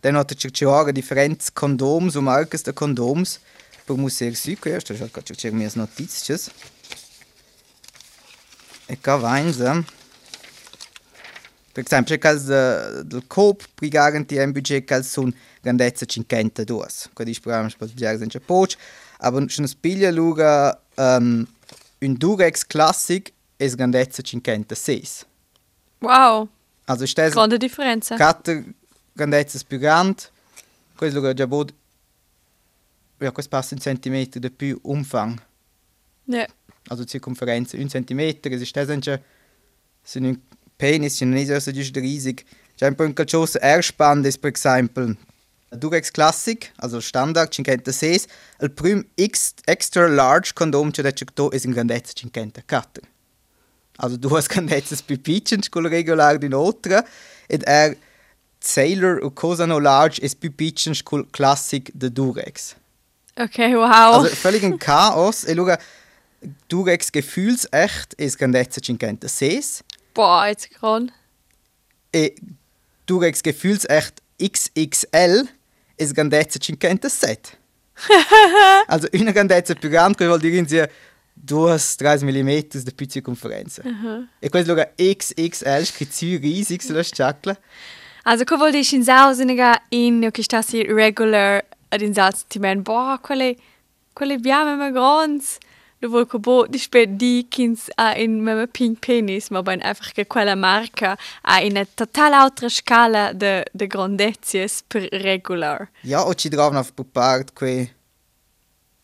Dann 0.02 0.14
hat 0.14 0.34
c'è 0.34 0.50
c'è 0.50 0.66
ora 0.66 0.92
differenze 0.92 1.50
condoms 1.54 2.16
o 2.16 2.20
marcas 2.20 2.60
de 2.64 2.74
condoms 2.74 3.40
per 3.86 3.96
music 3.96 4.36
su, 4.36 4.54
che 4.60 4.78
sto 4.78 4.92
già 4.92 5.08
c'è 5.10 5.34
c'è 5.34 5.50
mie 5.52 5.70
notizie. 5.72 6.38
E 8.84 8.98
ca 9.00 9.16
vainza. 9.16 9.82
Per 11.82 11.92
esempio, 11.92 12.18
caso 12.18 12.46
de, 12.46 13.04
del 13.04 13.26
COP 13.26 13.64
pri 13.74 13.88
garanti 13.88 14.36
un 14.36 14.52
budget 14.52 14.84
che 14.84 15.02
sono 15.02 15.32
grandezza 15.62 16.04
52. 16.04 16.86
Quindi 17.14 17.32
speriamo 17.32 17.68
che 17.68 17.76
posso 17.78 17.94
dire 17.94 18.18
senza 18.18 18.38
poch. 18.38 18.76
Aber 19.20 19.48
schon 19.48 19.64
un 19.64 19.68
spiglia 19.68 20.10
luga 20.10 20.78
um, 20.96 21.46
un 22.00 22.14
Durex 22.14 22.66
Classic 22.66 23.32
è 23.56 23.66
grandezza 23.70 24.22
56. 24.22 25.26
Wow. 26.00 26.48
Also 26.84 27.06
stes 27.06 27.32
Grande 27.32 27.56
differenza. 27.56 28.16
quattro 28.16 28.62
grandezze 29.12 29.58
più 29.66 29.78
grandi. 29.78 30.22
Questo 30.96 31.18
luga 31.18 31.46
bod 31.46 31.72
ja, 33.20 33.32
questo 33.32 33.50
passa 33.50 33.74
un 33.74 33.80
centimetro 33.80 34.38
di 34.38 34.50
più 34.50 34.78
umfang. 34.82 35.40
Ja. 36.24 36.46
Also 36.88 37.06
Zirkumferenz 37.06 37.72
un 37.72 37.88
centimeter. 37.88 38.52
Es 38.52 38.60
ist 38.60 38.76
das 38.76 38.88
ein 38.88 39.00
Penis, 40.80 41.18
so 41.18 41.70
giusto 41.72 42.00
riesig. 42.00 42.42
C'è 42.74 42.86
un 42.86 42.94
po' 42.94 43.04
un 43.04 43.12
calcioso 43.12 43.58
erspannend 43.60 44.24
ist, 44.24 44.38
per 44.38 44.52
esempio, 44.54 45.14
Durex 45.68 46.10
Classic, 46.10 46.72
also 46.76 47.00
Standard 47.00 47.52
56, 47.52 48.26
il 48.62 48.70
primo 48.70 49.02
X 49.14 49.52
extra 49.66 50.08
large 50.08 50.54
condom 50.54 50.90
che 50.90 51.02
to 51.34 51.50
è 51.50 51.60
in 51.62 51.72
grandezza 51.72 52.14
54. 52.14 53.02
Also 53.96 54.16
du 54.16 54.34
hast 54.34 54.48
grandezza 54.48 54.96
più 55.04 55.20
piccole 55.20 55.60
con 55.68 55.86
regolare 55.86 56.38
di 56.38 56.46
un'altra 56.46 57.06
ed 57.46 57.62
er 57.66 57.94
Sailor 58.58 59.22
o 59.22 59.32
cosa 59.32 59.66
no 59.66 59.78
large 59.78 60.22
è 60.22 60.30
più 60.34 60.54
piccolo 60.54 60.96
con 61.04 61.28
Classic 61.30 61.90
de 61.92 62.10
Durex. 62.10 62.74
Okay, 63.36 63.74
wow. 63.74 64.14
Also 64.14 64.34
völlig 64.34 64.64
ein 64.64 64.78
Chaos. 64.78 65.44
E 65.44 65.54
schau, 65.54 65.76
Durex 66.68 67.12
gefühlsecht 67.12 68.14
ist 68.14 68.38
grandezza 68.38 68.80
56 68.80 69.84
Boah, 70.20 70.48
jetzt 70.48 70.68
gerade. 70.68 71.06
e 72.12 72.34
Durex 73.06 73.42
gefühlsecht 73.42 74.20
XXL 74.38 75.48
ist 75.96 76.14
grandezza 76.14 76.58
57. 76.58 77.56
also 78.86 79.08
una 79.14 79.30
grandezza 79.30 79.74
più 79.74 79.88
grande 79.88 80.18
che 80.18 80.26
vuol 80.26 80.38
dire 80.38 80.58
in 80.58 80.66
2-3 80.66 82.22
mm 82.22 82.82
di 82.84 82.94
più 82.94 83.06
circonferenza. 83.06 83.82
E 84.38 84.50
questo 84.50 84.74
luogo 84.74 84.90
XXL 84.96 85.84
scritto 85.84 86.38
riesig 86.38 86.82
sulla 86.82 87.02
sciacla. 87.02 87.58
Also, 88.24 88.44
vol 88.58 88.72
dich 88.72 88.92
in 88.92 89.02
Sausenega 89.02 89.84
in, 89.88 90.28
ki 90.30 90.42
sta 90.42 90.60
si 90.60 90.82
regular 90.82 91.64
ad 91.88 92.02
in 92.02 92.12
Salz 92.12 92.44
ti 92.46 92.58
men, 92.58 92.82
boah, 92.82 93.18
quelle, 93.18 93.56
quelle 94.12 94.36
biame 94.36 94.76
me 94.76 94.90
grons. 94.90 95.56
Du 96.00 96.08
vol 96.08 96.24
ko 96.24 96.38
bo, 96.40 96.64
di 96.66 96.78
spät 96.80 97.18
di 97.20 97.44
kins 97.52 97.90
a 98.00 98.14
in 98.16 98.38
meme 98.42 98.66
pink 98.66 99.02
penis, 99.04 99.50
ma 99.50 99.60
ben 99.62 99.82
einfach 99.82 100.12
che 100.14 100.24
quella 100.26 100.54
marca 100.56 101.18
a 101.42 101.60
in 101.60 101.76
a 101.76 101.84
total 101.84 102.32
altra 102.32 102.70
scala 102.70 103.32
de, 103.34 103.64
de 103.74 103.86
grandezies 103.86 104.82
per 104.88 105.02
regular. 105.12 105.88
Ja, 106.02 106.22
und 106.22 106.40
ci 106.40 106.48
drauf 106.48 106.74
auf 106.74 106.94
Popart 106.96 107.54
que 107.54 107.90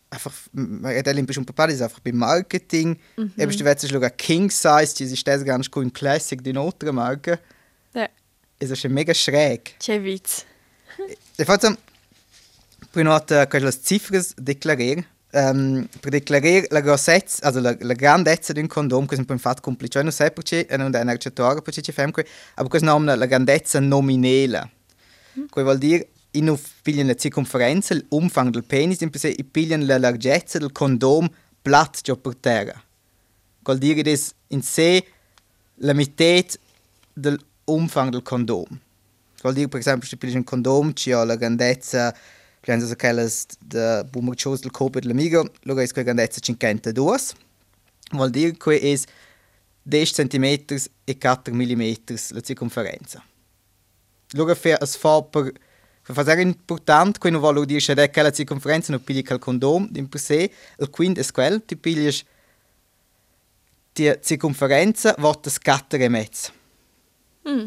einfach 0.09 0.33
ed 0.85 1.05
elim 1.07 1.31
schon 1.31 1.45
Popart 1.45 1.69
ist 1.71 1.81
einfach 1.83 1.99
beim 1.99 2.17
Marketing. 2.17 2.97
Mhm. 3.15 3.31
Eben 3.37 3.55
du 3.55 3.63
weißt 3.63 3.87
sogar 3.87 4.09
King 4.09 4.49
Size, 4.49 4.95
die 4.95 5.03
ist 5.03 5.27
das 5.27 5.45
ganz 5.45 5.69
cool 5.75 5.91
Classic 5.91 6.43
die 6.43 6.57
andere 6.57 6.93
Marke. 6.93 7.39
Ja, 7.93 8.07
Es 8.59 8.71
ist 8.71 8.83
mega 8.89 9.13
schräg. 9.13 9.75
c'è 9.79 10.01
vizz. 10.01 10.45
E 11.37 11.45
faccio 11.45 11.77
prima 12.91 13.11
volta 13.11 13.45
quelle 13.45 13.71
cifre 13.71 14.23
declarare. 14.35 15.05
Um, 15.37 15.87
per 15.99 16.11
declarare 16.11 16.67
la 16.69 16.81
grossezza, 16.81 17.45
also 17.45 17.59
la, 17.59 17.75
la 17.79 17.93
grandezza 17.93 18.53
di 18.53 18.59
un 18.59 18.67
condom, 18.67 19.05
questo 19.05 19.25
è 19.27 19.31
un 19.31 19.37
fatto 19.39 19.61
complicato, 19.61 20.03
non 20.03 20.11
sai 20.11 20.31
perché, 20.31 20.65
non 20.77 20.93
è 20.93 21.01
una 21.01 21.17
certa 21.17 21.53
perché 21.61 21.81
ci 21.81 21.91
fai, 21.91 22.05
ma 22.05 22.67
questo 22.67 22.87
nome 22.87 23.15
la 23.15 23.25
grandezza 23.25 23.79
nominale. 23.79 24.71
Mm. 25.39 25.45
Questo 25.49 25.63
vuol 25.63 25.77
dire 25.77 26.09
in 26.31 26.57
pigliano 26.81 27.09
la 27.09 27.15
circonferenza, 27.15 27.95
l'umfang 28.09 28.49
del 28.49 28.63
penis, 28.63 29.01
in 29.01 29.09
se 29.13 29.35
pigliano 29.49 29.85
la 29.85 29.97
larghezza 29.97 30.57
del 30.57 30.71
condom 30.71 31.29
platt 31.61 32.01
già 32.01 32.15
per 32.15 32.35
terra. 32.35 32.83
Vuol 33.63 33.77
dire 33.77 34.01
che 34.01 34.19
in 34.47 34.61
sé 34.61 35.05
la 35.75 35.93
metà 35.93 36.57
dell'umfang 37.13 38.09
del 38.11 38.21
condom. 38.21 38.65
Vuol 39.41 39.53
dire, 39.53 39.67
per 39.67 39.79
esempio, 39.79 40.07
se 40.07 40.17
pigliano 40.17 40.39
un 40.39 40.45
condom, 40.45 40.93
c'è 40.93 41.11
la 41.23 41.35
grandezza 41.35 42.15
Grenza 42.67 42.91
aquelas 42.91 43.47
de 43.61 44.03
bumerchos 44.11 44.59
del 44.59 44.71
copo 44.71 44.99
dell'amigo, 44.99 45.39
allora 45.63 45.83
è 45.83 45.87
quella 45.87 46.11
grandezza 46.11 46.41
52. 46.41 47.17
Vuol 48.11 48.29
dire 48.29 48.57
che 48.57 48.77
è 48.77 48.99
10 49.83 50.27
cm 50.27 50.75
e 51.05 51.17
4 51.17 51.53
mm 51.53 51.93
la 52.31 52.41
circonferenza. 52.41 53.23
Allora 54.33 54.53
fa 54.53 54.77
es 54.81 54.97
fa 54.97 55.21
per 55.21 55.53
per 56.03 56.25
fare 56.25 56.41
importante 56.41 57.19
che 57.19 57.29
non 57.29 57.39
vuol 57.39 57.65
dire 57.65 57.79
che 57.79 58.19
è 58.19 58.21
la 58.21 58.31
circonferenza 58.31 58.91
non 58.91 59.01
pigli 59.01 59.23
il 59.25 59.39
condom, 59.39 59.89
in 59.93 60.09
per 60.09 60.19
sé, 60.19 60.51
il 60.77 60.89
quint 60.89 61.17
è 61.19 61.31
quello, 61.31 61.61
ti 61.61 61.77
pigli 61.77 62.13
die 63.93 64.19
circonferenza 64.21 65.15
vota 65.19 65.49
4 65.49 65.99
e 65.99 66.09
mezzo. 66.09 66.51
Mm. 67.47 67.65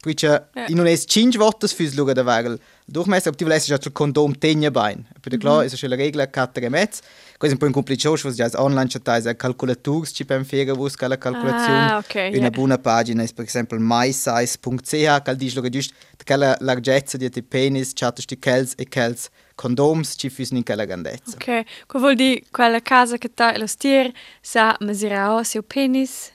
Quindi 0.00 0.24
ja. 0.24 0.48
non 0.68 0.86
è 0.86 0.96
5 0.96 1.36
votos 1.36 1.72
fürs 1.72 1.94
Lugha 1.94 2.12
da 2.12 2.22
Varel. 2.22 2.58
Durchmesser, 2.92 3.30
ob 3.30 3.40
lässt 3.42 3.68
ja 3.68 3.78
das 3.78 3.94
Kondom 3.94 4.38
tenja 4.38 4.70
bein. 4.70 5.06
Aber 5.14 5.38
klar, 5.38 5.60
mhm. 5.60 5.66
ist 5.66 5.78
schon 5.78 5.92
eine 5.92 6.02
Regel, 6.02 6.26
4 6.26 6.70
Metz. 6.70 7.02
Questo 7.38 7.56
è 7.56 7.62
un 7.62 7.72
po' 7.72 7.72
complicato, 7.72 8.18
was 8.24 8.36
ja 8.36 8.50
online 8.56 8.88
c'è 8.88 9.00
una 9.06 9.34
calcolatura 9.34 10.06
ci 10.06 10.24
per 10.24 10.44
fare 10.44 10.64
la 10.64 11.16
calcolazione. 11.16 11.90
Ah, 11.90 11.98
okay, 11.98 12.30
Una 12.30 12.38
yeah. 12.38 12.50
buona 12.50 12.78
pagina 12.78 13.24
per 13.34 13.44
esempio 13.44 13.78
mysize.ch 13.80 15.22
che 15.22 15.36
dice 15.36 15.60
che 15.60 15.70
giusto 15.70 15.94
quella 16.24 16.56
larghezza 16.60 17.16
di 17.16 17.30
te 17.30 17.42
penis, 17.42 17.92
c'è 17.92 18.12
tutti 18.12 18.38
kels 18.38 18.74
e 18.76 18.88
kels 18.88 19.28
condoms 19.54 20.14
ci 20.16 20.28
fusano 20.28 20.58
in 20.58 20.64
quella 20.64 20.84
grandezza. 20.84 21.34
Ok, 21.34 21.86
cosa 21.86 22.04
vuol 22.04 22.14
dire 22.16 22.42
quella 22.50 22.80
casa 22.82 23.16
che 23.16 23.30
sta 23.32 23.56
lo 23.56 23.66
stier 23.66 24.12
sa 24.42 24.76
misurare 24.80 25.42
il 25.52 25.64
penis? 25.64 26.32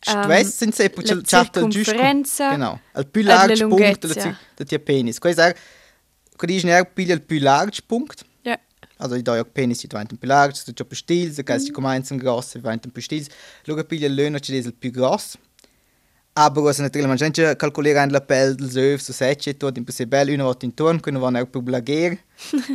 Stwess 0.00 0.56
sind 0.56 0.72
se 0.72 0.90
po 0.90 1.02
chat 1.02 1.56
al 1.56 1.68
giusto 1.68 1.92
genau 1.92 2.78
al 2.92 3.06
più 3.06 3.22
large 3.22 3.66
punct 3.66 4.06
da 4.54 4.64
tia 4.64 4.78
penis 4.78 5.18
questo 5.18 5.42
è 5.42 5.54
quello 6.38 6.70
è 6.70 6.86
piglia 6.86 7.14
il 7.14 7.22
più 7.22 7.40
large 7.40 7.82
punct 7.84 8.24
ja. 8.42 8.58
Also 8.98 9.16
i 9.16 9.22
doi 9.22 9.44
penis 9.44 9.80
si 9.80 9.86
diventa 9.88 10.14
più 10.16 10.28
large 10.28 10.62
se 10.64 10.72
c'è 10.72 10.84
stils 10.90 11.34
se 11.34 11.42
casi 11.42 11.70
comincia 11.72 12.14
un 12.14 12.20
grosso 12.20 12.58
diventa 12.58 12.88
più 12.88 13.02
stils 13.02 13.26
luego 13.64 13.84
piglia 13.84 14.06
il 14.06 14.14
löno 14.14 14.38
ci 14.38 14.54
il 14.54 14.74
più 14.74 14.90
grosso 14.90 15.38
aber 16.38 16.62
was 16.62 16.78
natürlich 16.78 17.08
man 17.08 17.16
gente 17.16 17.56
calcolare 17.56 18.10
la 18.10 18.20
pelle 18.20 18.54
del 18.54 18.70
söv 18.70 18.98
so 19.00 19.12
sece 19.12 19.56
tot 19.56 19.76
in 19.76 19.84
se 19.88 20.06
bel 20.06 20.28
una 20.28 20.44
volta 20.44 20.64
intorno 20.64 21.00
non 21.10 21.20
vanno 21.20 21.44
per 21.46 21.62
blagher 21.62 22.16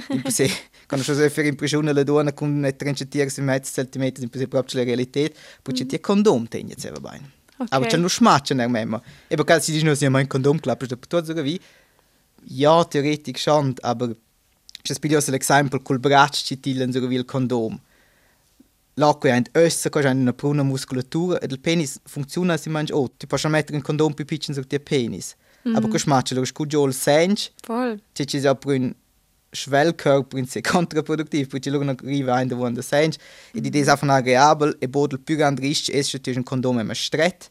in 0.09 0.23
se 0.27 0.49
quando 0.85 1.05
so 1.05 1.29
fer 1.29 1.45
impressione 1.45 1.93
la 1.93 2.03
donna 2.03 2.33
con 2.33 2.59
ne 2.59 2.75
30 2.75 3.05
tier 3.05 3.29
si 3.29 3.41
mezzo 3.41 3.71
centimetri 3.71 4.23
in 4.23 4.29
se 4.33 4.47
proprio 4.47 4.79
la 4.79 4.85
realità 4.85 5.25
poi 5.61 5.73
c'è 5.73 5.99
condom 6.01 6.47
tegna 6.47 6.75
se 6.77 6.89
va 6.89 6.99
bene 6.99 7.31
aber 7.69 7.87
c'è 7.87 7.97
no 7.97 8.09
schmatchen 8.09 8.59
er 8.59 8.67
memma 8.67 9.01
e 9.27 9.35
per 9.35 9.61
si 9.61 9.71
dice 9.71 9.85
no 9.85 9.95
si 9.95 10.09
mein 10.09 10.27
condom 10.27 10.59
klappt 10.59 10.85
da 10.87 10.95
tutto 10.97 11.23
so 11.23 11.33
wie 11.41 11.59
ja 12.45 12.83
theoretisch 12.83 13.41
schon 13.41 13.73
aber 13.81 14.15
c'è 14.81 14.93
spiglioso 14.93 15.31
l'esempio 15.31 15.81
col 15.81 15.99
braccio 15.99 16.43
ci 16.43 16.59
tillen 16.59 16.91
so 16.91 16.99
wie 16.99 17.17
il 17.17 17.25
condom 17.25 17.79
l'acqua 18.95 19.29
è 19.29 19.41
ossa, 19.57 19.89
c'è 19.89 20.09
una 20.09 20.33
pruna 20.33 20.63
muscolatura 20.63 21.39
e 21.39 21.47
il 21.49 21.59
penis 21.59 21.99
funziona 22.03 22.57
se 22.57 22.69
mangi 22.69 22.91
oh, 22.91 23.11
ti 23.15 23.27
puoi 23.27 23.39
mettere 23.49 23.75
un 23.75 23.81
condom 23.81 24.13
più 24.13 24.25
piccolo 24.25 24.53
sul 24.53 24.67
tuo 24.67 24.79
penis. 24.79 25.35
Mm. 25.67 25.75
Aber 25.75 25.89
questo 25.89 26.09
macchia, 26.09 26.35
lo 26.35 26.45
scudo 26.45 26.85
il 26.85 26.93
senso. 26.93 27.51
Voll. 27.65 27.99
Ci 28.11 28.27
ci 28.27 28.39
sia 28.39 28.53
per 28.55 28.79
un 28.79 28.93
Schwellkörper 29.49 30.39
in 30.39 30.47
sich 30.47 30.67
kontraproduktiv, 30.67 31.47
perché 31.47 31.69
lo 31.69 31.81
non 31.83 31.95
arriva 32.03 32.41
in 32.41 32.47
der 32.47 32.83
senso. 32.83 33.19
E 33.53 33.61
di 33.61 33.69
des 33.69 33.87
einfach 33.87 34.09
agreabel 34.09 34.75
e 34.79 34.89
bod 34.89 35.13
il 35.13 35.19
più 35.19 35.35
grande 35.35 35.61
rischio 35.61 35.93
è 35.93 36.03
che 36.03 36.33
un 36.35 36.43
condom 36.43 36.89
è 36.89 36.93
stretto. 36.93 37.47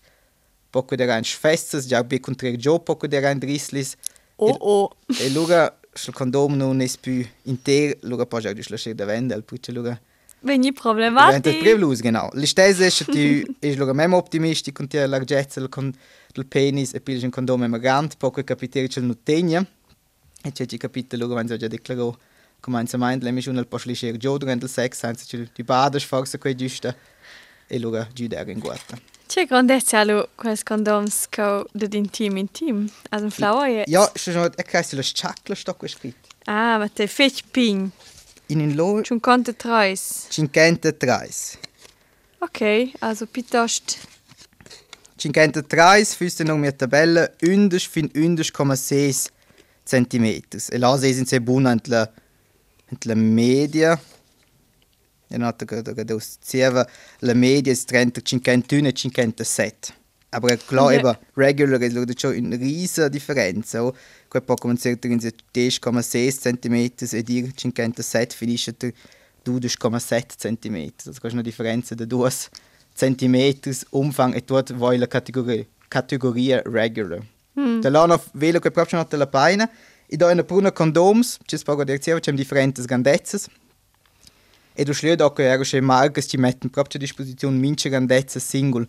Poco 0.71 0.97
der 0.97 1.11
ein 1.11 1.23
festes, 1.23 1.87
ja 1.87 2.03
bi 2.03 2.19
contrario 2.19 2.57
già 2.57 2.79
poco 2.79 3.07
der 3.07 3.25
ein 3.25 3.41
rislis. 3.41 3.95
Oh 4.51 4.57
oh. 4.61 4.97
E 5.19 5.27
allora 5.27 5.79
il 6.07 6.13
condom 6.13 6.55
non 6.55 6.81
è 6.81 6.89
più 7.01 7.25
intero, 7.43 7.99
allora 8.03 8.27
poi 8.27 8.41
già 8.41 8.53
lasciare 8.55 8.95
da 8.95 9.05
vendere, 9.05 9.43
perché 9.43 9.71
allora 9.71 10.01
Vegni 10.45 10.73
problematico. 10.73 11.41
Diventa 11.41 11.63
prevlus, 11.63 12.01
genau. 12.01 12.29
L'istesa 12.33 12.85
è 12.85 12.91
che 12.91 13.05
tu 13.05 13.55
è 13.61 13.75
lo 13.75 13.93
meno 13.95 14.17
ottimistico 14.17 14.85
con 14.85 15.01
la 15.01 15.07
larghezza 15.07 15.61
del, 15.61 15.95
del 16.33 16.47
penis 16.47 16.95
e 16.95 17.01
poi 17.01 17.23
un 17.23 17.31
condome 17.31 17.69
magant, 17.69 18.17
capire 18.43 18.89
che 18.89 19.01
non 19.01 19.23
tegna. 19.23 19.65
E 20.45 20.51
c'è 20.51 20.67
ci 20.67 20.77
capito 20.79 21.17
loro 21.17 21.35
quando 21.35 21.57
già 21.57 21.69
declarò 21.69 22.13
cominciamento, 22.59 23.25
lei 23.25 23.33
mi 23.33 23.41
schon 23.41 23.57
il 23.57 23.69
posliscer 23.69 24.17
già 24.17 24.37
durante 24.37 24.65
il 24.65 24.71
sex, 24.71 25.05
anzi 25.05 25.49
di 25.53 25.63
badas 25.63 26.03
forse 26.03 26.39
quei 26.39 26.57
giusta 26.57 26.95
e 27.69 27.79
loro 27.79 28.09
giudare 28.13 28.51
in 28.51 28.59
guarda. 28.59 28.99
C'è 29.33 29.47
grandezza 29.47 30.01
allo 30.01 30.29
quels 30.35 30.63
condoms 30.63 31.27
co 31.31 31.67
de 31.73 31.89
intim 31.97 32.37
intim, 32.37 32.87
as 33.09 33.23
un 33.23 33.31
flower 33.31 33.67
jetzt. 33.67 33.89
Ja, 33.89 34.13
schon 34.15 34.51
è 34.55 34.63
che 34.63 34.87
lo 34.91 35.01
sciaclo 35.01 35.55
sto 35.55 35.75
scritto. 35.87 36.29
Ah, 36.45 36.77
ma 36.77 36.87
te 36.91 37.07
fetch 37.07 37.45
ping 37.51 37.89
in 38.49 38.61
un 38.61 38.75
lo... 38.75 39.01
53. 39.01 40.29
53. 40.29 41.59
Ok, 42.41 42.91
also 42.99 43.25
piuttosto... 43.25 43.95
53 45.17 46.15
füsse 46.15 46.45
noch 46.45 46.59
mit 46.59 46.77
Tabelle 46.77 47.33
11 47.41 47.89
fin 47.89 48.11
11,6 48.15 49.29
cm. 49.83 50.43
E 50.73 50.77
là 50.77 50.99
sind 50.99 51.27
sie 51.27 51.41
buona 51.41 51.73
ent 51.73 51.87
la, 51.87 52.07
ent 52.91 53.07
la 53.07 53.15
media. 53.15 53.99
E 55.33 55.95
che 55.95 56.13
osserva 56.13 56.87
la 57.21 57.35
media 57.35 57.73
è 57.73 57.77
tra 57.77 58.05
51 58.23 58.89
e 58.89 58.93
57. 58.93 60.01
Aber 60.35 60.57
klar, 60.57 60.93
eben, 60.93 61.15
regular 61.35 61.79
è 61.79 61.89
una 62.39 62.57
riesige 62.57 63.11
differenza. 63.11 63.85
Oh? 63.85 63.95
quei 64.33 64.43
poco 64.43 64.67
man 64.67 64.79
circa 64.79 65.07
10,6 65.09 66.39
cm 66.41 67.17
e 67.19 67.23
dir 67.23 67.53
57 67.53 68.35
finisce 68.35 68.75
tu 68.75 68.91
12,7 69.45 70.37
cm. 70.39 70.93
Also 71.05 71.21
questa 71.21 71.29
è 71.29 71.33
una 71.33 71.43
differenza 71.43 71.95
di 71.95 72.07
2 72.07 72.31
cm 72.95 73.59
umfang 73.91 74.35
e 74.35 74.43
dort 74.43 74.73
vuoi 74.73 74.97
la 74.97 75.07
categoria, 75.07 75.67
categoria 75.89 76.63
regular. 76.65 77.21
Mm. 77.61 77.81
Da 77.81 77.91
là 77.91 78.07
noch 78.07 78.25
velo 78.33 78.59
che 78.59 78.71
proprio 78.71 78.99
non 78.99 79.07
te 79.07 79.17
la 79.19 79.27
paina. 79.27 79.69
I 80.07 80.17
do 80.17 80.27
una 80.27 80.45
pruna 80.45 80.73
condoms, 80.73 81.39
ci 81.45 81.59
spago 81.59 81.85
direzione, 81.85 82.21
c'è 82.21 82.33
differenti 82.33 82.83
grandezze. 82.83 83.39
E 84.75 84.85
du 84.85 84.93
schließt 84.95 85.21
auch, 85.21 85.35
che 85.35 85.59
che 85.59 85.81
marcas 85.81 86.27
ci 86.29 86.39
mettono 86.39 86.71
proprio 86.71 86.99
a 86.99 86.99
disposizione 86.99 87.59
mince 87.59 87.89
grandezze 87.91 88.41
single. 88.41 88.87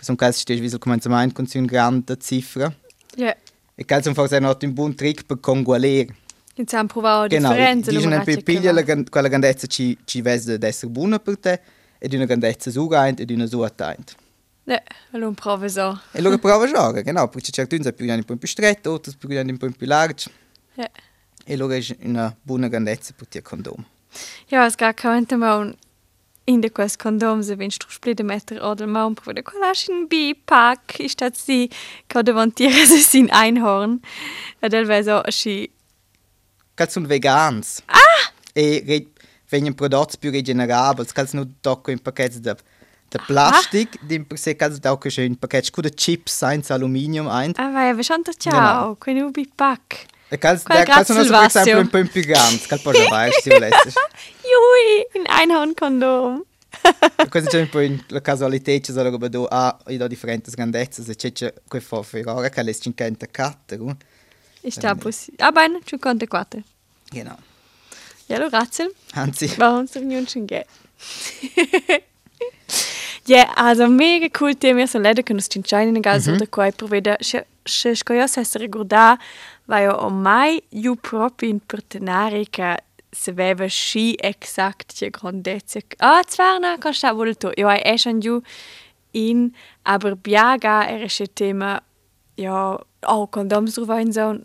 In 0.00 0.06
questo 0.06 0.14
caso 0.16 0.42
wie 0.48 0.68
so 0.68 0.78
come 0.78 0.98
con 0.98 1.46
una 1.52 1.66
grande 1.66 2.16
cifra. 2.18 2.74
Yeah. 3.16 3.36
E 3.74 3.84
calcio 3.84 4.12
forse 4.14 4.38
è 4.38 4.40
un 4.40 4.72
buon 4.72 4.94
trick 4.94 5.24
per 5.24 5.40
congualere. 5.40 6.14
Iniziamo 6.54 6.84
a 6.84 6.86
provare 6.86 7.28
differenze. 7.28 7.90
Genau, 7.90 8.04
dicono 8.04 8.24
per 8.24 8.42
pigliare 8.42 9.04
quella 9.08 9.28
grandezza 9.28 9.66
ci, 9.66 9.96
ci 10.04 10.20
vede 10.20 10.54
ad 10.54 10.62
essere 10.62 10.90
buona 10.90 11.18
per 11.18 11.38
te 11.38 11.60
e 11.98 12.08
di 12.08 12.16
una 12.16 12.24
grandezza 12.24 12.70
sugaint 12.70 13.20
e 13.20 13.24
di 13.24 13.34
una 13.34 13.46
suataint. 13.46 14.14
Ja, 14.64 14.82
allora 15.12 15.32
prova 15.32 15.68
so. 15.68 16.00
E 16.12 16.18
allora 16.18 16.38
prova 16.38 16.64
a 16.64 16.92
genau, 17.02 17.28
perché 17.28 17.50
certi 17.50 17.76
sono 17.76 17.92
più 17.92 18.10
un 18.10 18.24
po' 18.24 18.36
più 18.36 18.48
stretto, 18.48 18.92
altri 18.92 19.14
più 19.18 19.28
un 19.28 19.56
po' 19.56 19.70
più 19.70 19.86
largo. 19.86 20.22
Ja. 20.74 20.90
E 21.44 21.54
allora 21.54 21.76
è 21.76 21.96
una 22.02 22.34
buona 22.40 22.68
grandezza 22.68 23.12
per 23.16 23.26
te 23.26 23.42
condom. 23.42 23.84
Ja, 24.48 24.66
es 24.66 24.76
geht 24.76 24.96
kaum 24.96 25.26
un 25.42 25.76
in 26.50 26.60
de 26.60 26.70
quest 26.70 26.98
condom 26.98 27.42
se 27.42 27.56
vin 27.58 27.70
splide 27.70 28.24
metter 28.24 28.62
oder 28.70 28.86
maum 28.86 29.14
pro 29.14 29.32
de 29.32 29.42
collagen 29.42 30.08
bipack 30.08 30.98
ich 30.98 31.16
dat 31.16 31.36
si 31.36 31.70
ka 32.08 32.22
devantiere 32.22 32.86
se 32.92 32.98
sin 32.98 33.30
einhorn 33.30 34.00
del 34.60 34.88
we 34.88 35.02
so 35.02 35.22
si 35.30 35.70
Cals 36.74 36.92
sunt 36.92 37.08
vegans? 37.08 37.82
Ah! 37.86 38.32
E 38.54 38.82
re 38.86 39.06
venien 39.50 39.74
prodotti 39.74 40.16
più 40.18 40.30
regenerabels 40.30 41.12
cals 41.12 41.32
nu 41.32 41.44
tocco 41.60 41.90
in 41.90 41.98
paquets 41.98 42.40
de 42.40 42.56
de 43.10 43.18
plastic 43.26 43.88
ah. 43.98 44.06
di 44.06 44.20
per 44.24 44.38
se 44.38 44.54
cals 44.56 44.78
tocco 44.80 45.08
in 45.20 45.36
paquets 45.36 45.70
cu 45.70 45.82
de 45.82 45.90
chips 45.90 46.32
senza 46.32 46.74
aluminium 46.74 47.28
ein 47.28 47.52
ah 47.56 47.70
vai 47.70 47.94
ve 47.94 48.02
schon 48.02 48.22
ciao 48.38 48.96
quindi 48.96 49.22
u 49.22 49.30
bipack 49.30 50.06
E 50.32 50.38
cal, 50.38 50.60
der, 50.64 50.84
cal 50.86 51.04
sono 51.04 51.24
per 51.24 51.46
esempio 51.46 51.78
un 51.80 51.88
po' 51.88 52.20
grande, 52.20 52.60
cal 52.68 52.80
poi 52.80 53.08
vai, 53.08 53.32
se 53.32 53.50
volessi. 53.50 53.92
Jui, 54.42 55.06
in 55.14 55.24
Einhorn-Kondom. 55.26 56.44
Questo 57.28 57.50
c'è 57.50 57.60
un 57.60 57.68
po' 57.68 57.80
in 57.80 58.00
la 58.08 58.20
casualità, 58.20 58.70
c'è 58.78 58.92
solo 58.92 59.18
che 59.18 59.28
do 59.28 59.46
ah, 59.46 59.76
io 59.88 59.98
do 59.98 60.06
differenti 60.06 60.50
grandezze, 60.52 61.02
se 61.02 61.14
c'è 61.16 61.52
quel 61.66 61.82
fa 61.82 62.00
per 62.08 62.28
ora 62.28 62.48
che 62.48 62.62
le 62.62 62.72
54, 62.72 63.96
Ist 64.62 64.80
da 64.80 64.94
possibile? 64.94 65.42
Ah, 65.42 65.52
bene, 65.52 65.80
54. 65.82 66.62
Genau. 67.10 67.36
Ja, 68.28 68.38
lo 68.38 68.48
Ratzel. 68.48 68.94
Hansi. 69.14 69.50
Warum 69.58 69.84
es 69.84 69.94
nicht 69.94 70.30
schon 70.30 70.46
geht. 70.46 70.66
Ja, 73.26 73.44
also 73.54 73.86
mega 73.88 74.28
cool 74.30 74.54
tema 74.54 74.86
so 74.86 74.98
leider 74.98 75.22
che 75.22 75.32
non 75.32 75.42
si 75.42 75.58
in 75.58 75.96
in 75.96 76.00
gas 76.00 76.24
da 76.24 76.46
qua 76.48 76.70
per 76.72 76.88
vedere 76.88 77.18
se 77.20 77.46
se 77.62 77.94
scoia 77.94 78.26
se 78.26 78.44
se 78.44 78.58
ricorda 78.58 79.18
vai 79.70 79.86
o 79.88 80.08
mai 80.10 80.62
ju 80.68 80.96
proprio 80.96 81.48
in 81.48 81.60
partenari 81.60 82.46
che 82.50 82.76
se 83.12 83.30
aveva 83.30 83.66
sci 83.66 84.14
exakt 84.18 84.98
die 84.98 85.10
grandezza 85.10 85.80
ah 85.98 86.22
zwar 86.26 86.60
na 86.60 86.76
kann 86.78 86.94
sta 86.94 87.14
wohl 87.14 87.34
to 87.34 87.52
io 87.56 87.68
hai 87.68 87.96
schon 87.98 88.20
ju 88.20 88.42
in 89.12 89.52
aber 89.82 90.14
biaga 90.16 90.86
era 90.88 91.08
sche 91.08 91.26
tema 91.34 91.80
ja 92.36 92.78
oh 93.06 93.26
condoms 93.26 93.74
drüber 93.74 94.00
in 94.00 94.12
so 94.12 94.38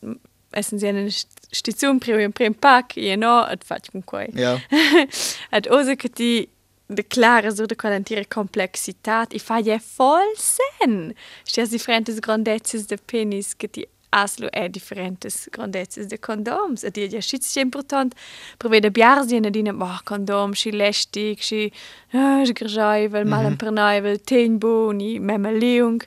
essen 0.52 0.80
sie 0.80 0.88
eine 0.88 1.10
Station 1.52 2.00
prima 2.00 2.20
in 2.22 2.34
prim 2.34 2.54
pack 2.54 2.98
e 2.98 3.16
no 3.16 3.44
at 3.44 3.64
fac 3.64 3.92
con 3.92 4.02
quai. 4.04 4.30
Ja. 4.34 4.60
at 5.52 5.68
ose 5.68 5.96
che 5.96 6.10
ti 6.10 6.50
de 6.88 7.04
clara 7.04 7.52
sur 7.52 7.66
de 7.66 7.76
qualentiere 7.76 8.26
complexitat 8.28 9.34
i 9.34 9.40
fa 9.40 9.60
je 9.60 9.80
voll 9.98 10.36
sen 10.38 11.14
stias 11.44 11.70
differentes 11.70 12.20
grandezzes 12.20 12.86
de 12.88 12.98
penis 12.98 13.56
che 13.56 13.68
ti 13.68 13.88
aslo 14.16 14.48
è 14.52 14.70
differentes. 14.70 15.48
Grandezas 15.52 16.08
de 16.08 16.18
condoms 16.18 16.84
a 16.84 16.90
dir 16.90 17.22
schi 17.22 17.60
important. 17.60 18.16
Provede 18.58 18.92
biarsine 18.92 19.50
dine 19.52 19.72
ma 19.72 20.00
condom 20.04 20.54
si 20.54 20.72
lächtig 20.72 21.42
si 21.42 21.72
grjaivel 22.12 23.26
mal 23.26 23.46
en 23.46 23.58
pernaivel 23.58 24.20
teenboni 24.24 25.20
memmerleung 25.20 26.04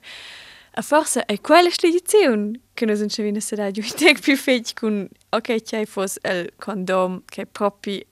a 0.78 0.82
forse 0.82 1.24
e 1.26 1.38
quelleschliun 1.38 2.58
kënne 2.78 2.96
sind 2.96 3.12
se 3.12 3.22
vin 3.22 3.40
se 3.40 3.56
dat 3.56 3.76
Jo 3.76 3.82
tek 3.98 4.22
pi 4.22 4.36
féit 4.38 4.74
kun 4.78 5.08
ok 5.34 5.58
tjei 5.60 5.86
fos 5.86 6.18
el 6.22 6.48
condom 6.62 7.22
ke 7.26 7.46
propi 7.46 8.02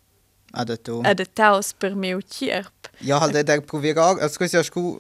a 0.57 0.65
de 0.65 1.27
taus 1.27 1.73
per 1.73 1.95
meu 1.95 2.21
tierp. 2.21 2.89
Ja 3.01 3.21
halt 3.21 3.67
provi 3.67 3.95
sku 4.63 4.99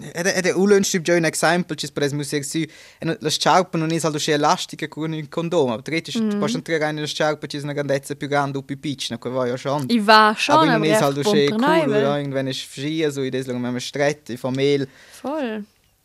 è 0.00 0.20
Ed 0.36 0.46
è 0.46 0.52
un 0.52 0.68
lunch 0.68 1.00
un 1.06 1.24
esempio, 1.24 1.74
ci 1.74 1.90
per 1.92 2.02
esempio 2.02 2.26
se 2.26 2.42
si 2.42 2.68
la 3.00 3.30
sciarpa 3.30 3.78
non 3.78 3.90
è 3.90 3.98
saldo 3.98 4.18
sche 4.18 4.32
elastica 4.32 4.88
con 4.88 5.12
un 5.12 5.28
condom, 5.28 5.68
ma 5.68 5.82
tre 5.82 6.00
ti 6.00 6.12
Mm. 6.16 6.38
possono 6.38 6.62
tirare 6.62 6.92
in 6.92 7.00
la 7.00 7.06
sciarpa 7.06 7.46
ci 7.46 7.58
una 7.58 7.72
grandezza 7.72 8.14
più 8.14 8.28
grande 8.28 8.58
o 8.58 8.62
più 8.62 8.78
piccola, 8.78 9.18
che 9.18 9.28
vai 9.28 9.56
schon. 9.58 9.86
i 9.88 9.98
va 9.98 10.34
schon 10.36 10.56
Aber 10.56 10.68
non 10.68 10.84
è 10.84 10.94
è 10.94 10.98
saldo 10.98 11.22
sche 11.22 11.48
cool, 11.48 11.60
cool 11.62 11.92
irgendwann 11.94 12.48
ist 12.48 12.64
fria 12.66 13.10
so 13.10 13.22
idees 13.22 13.46
lang 13.46 13.60
mit 13.60 13.82
stret, 13.82 14.34
Familie 14.36 14.88
voll 15.22 15.64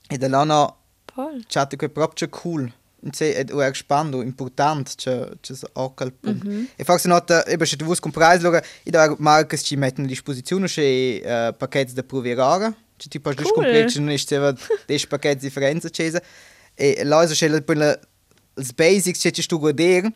e 0.09 0.17
da 0.17 0.27
lana 0.27 0.73
voll 1.15 1.43
chatte 1.47 1.77
che 1.77 1.89
proprio 1.89 2.27
cool. 2.29 2.71
Und 3.03 3.15
se 3.15 3.33
ed 3.33 3.51
o 3.51 3.63
expando 3.63 4.21
important 4.21 4.93
che 4.95 5.31
che 5.41 5.55
so 5.55 5.67
ocal 5.73 6.11
punkt. 6.11 6.45
E 6.75 6.83
forse 6.83 7.07
nota 7.07 7.43
e 7.45 7.57
se 7.65 7.75
tu 7.75 7.85
vus 7.85 7.99
con 7.99 8.11
preis 8.11 8.43
i 8.83 8.91
da 8.91 9.15
marcas 9.17 9.61
ci 9.63 9.75
mettono 9.75 10.05
a 10.05 10.09
disposizione 10.09 10.67
che 10.67 11.19
uh, 11.23 11.57
paquets 11.57 11.93
da 11.93 12.03
provirare. 12.03 12.75
Ci 13.01 13.09
ti 13.09 13.19
pas 13.19 13.33
dus 13.35 13.49
Cool. 13.49 13.65
complet 13.65 13.95
non 13.97 14.11
ist 14.11 14.29
seva 14.29 14.53
des 14.87 15.05
paquets 15.07 15.41
differenza 15.41 15.89
cesa. 15.89 16.21
E 16.77 17.03
la 17.03 17.25
so 17.27 17.33
che 17.33 17.61
per 17.61 17.77
la 17.77 17.97
els 18.57 18.73
basics 18.73 19.21
che 19.21 19.31
ci 19.31 19.41
stu 19.41 19.57
goder 19.59 20.11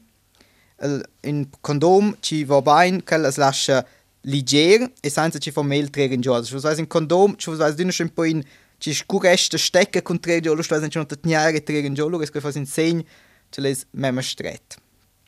in 1.22 1.50
condom 1.62 2.16
ci 2.20 2.44
va 2.44 2.62
bene 2.62 3.02
che 3.04 3.18
las 3.18 3.38
lascia 3.38 3.86
leger 4.22 4.92
e 5.02 5.10
senza 5.10 5.40
ci 5.40 5.52
fa 5.52 5.64
mail 5.64 5.90
tragen 5.90 6.22
giù. 6.22 6.32
Also, 6.32 6.60
was 6.60 6.78
in 6.78 6.88
condom, 6.88 7.36
ci 7.38 7.50
was 7.50 7.76
dünne 7.76 7.92
schon 7.92 8.14
po 8.14 8.24
in 8.24 8.44
ci 8.78 8.94
scureste 8.94 9.58
stecke 9.58 10.02
con 10.02 10.20
tre 10.20 10.42
lo 10.42 10.62
sto 10.62 10.76
schon 10.76 11.02
unter 11.02 11.18
tniare 11.18 11.64
tragen 11.64 11.94
giù, 11.94 12.10
lo 12.10 12.18
che 12.18 12.42
fa 12.42 12.52
in 12.54 12.66
segn, 12.66 13.04
ce 13.50 13.62
les 13.62 13.86
mema 13.92 14.22
stret. 14.22 14.78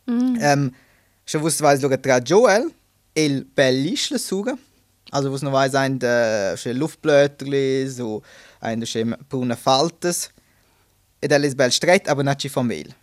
Mm. 0.10 0.70
Schon 1.26 1.42
wusste 1.42 1.64
weiß 1.64 1.82
sogar 1.82 2.00
tra 2.00 2.20
Joel, 2.20 2.72
el 3.14 3.46
bellisch 3.46 4.12
la 4.12 4.18
suga. 4.18 4.58
Also 5.12 5.32
was 5.32 5.42
noch 5.42 5.54
weiß 5.54 5.76
ein 5.76 6.00
sche 6.00 6.74
Luftblöterli 6.74 7.88
so 7.88 8.22
ein 8.60 8.84
brune 9.30 9.56
Faltes. 9.56 10.32
Ed 11.22 11.32
is 11.32 11.56
bel 11.56 11.72
stret, 11.72 12.08
aber 12.08 12.24
nicht 12.24 12.50
von 12.52 12.68
Mehl. 12.68 12.94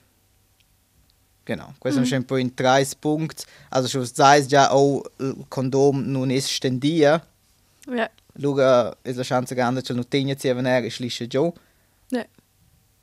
Genau, 1.44 1.74
questo 1.78 2.00
mm. 2.00 2.06
schon 2.06 2.24
po 2.24 2.36
in 2.36 2.54
drei 2.54 2.86
Punkt. 3.00 3.46
Also 3.70 3.88
schon 3.88 4.02
weiß 4.02 4.50
ja 4.50 4.70
auch 4.70 5.04
il 5.18 5.34
Kondom 5.48 6.10
non 6.10 6.30
ist 6.30 6.50
stendia. 6.50 7.22
ja 7.86 8.08
Luga 8.36 8.96
is 9.04 9.16
la 9.16 9.22
chance 9.22 9.54
grande 9.54 9.82
che 9.82 9.92
non 9.92 10.08
tegna 10.08 10.34
si 10.38 10.48
venere 10.48 10.90
schlische 10.90 11.28
giù. 11.28 11.52
ja 12.10 12.24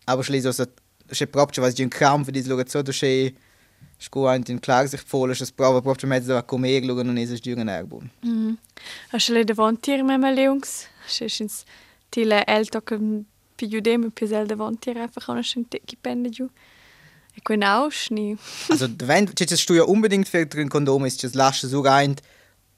Aber 0.06 0.24
schließlich 0.24 0.48
also 0.48 0.66
che 1.08 1.28
proprio 1.28 1.64
was 1.64 1.76
di 1.76 1.84
un 1.84 1.90
cram 1.90 2.26
für 2.26 2.32
dis 2.32 2.48
luga 2.48 2.64
so 2.68 2.82
do 2.82 2.92
che 2.92 3.34
ein 4.28 4.44
in 4.48 4.62
klar 4.62 4.88
sich 4.88 5.02
voll 5.02 5.32
es 5.32 5.52
prova 5.52 5.82
proprio 5.82 6.08
mezzo 6.08 6.36
a 6.36 6.42
comer 6.42 6.82
luga 6.82 7.04
non 7.04 7.18
es 7.18 7.42
giugen 7.42 7.68
erbun. 7.68 8.10
mm. 8.22 8.58
a 9.12 9.20
schele 9.20 9.46
davanti 9.46 10.04
me 10.04 10.18
me 10.18 10.34
leungs 10.34 10.88
schins 11.08 11.66
tile 12.10 12.44
elto 12.48 12.82
che 12.82 12.98
più 13.56 13.82
dem 13.82 14.12
più 14.12 14.28
zel 14.28 14.48
davanti 14.48 14.90
einfach 14.90 15.30
auch 15.30 15.44
schon 15.44 15.66
die 15.70 15.98
pende 16.02 16.30
giù 16.30 16.50
e 17.36 17.42
quin 17.42 17.64
ausni 17.64 18.38
Also 18.70 18.88
wenn 19.06 19.28
stu 19.38 19.74
ja 19.74 19.84
unbedingt 19.84 20.28
für 20.28 20.46
drin 20.46 20.70
Kondom 20.70 21.06
ist 21.06 21.24
es 21.24 21.34
lasche 21.34 21.68
so 21.68 21.82
rein 21.82 22.16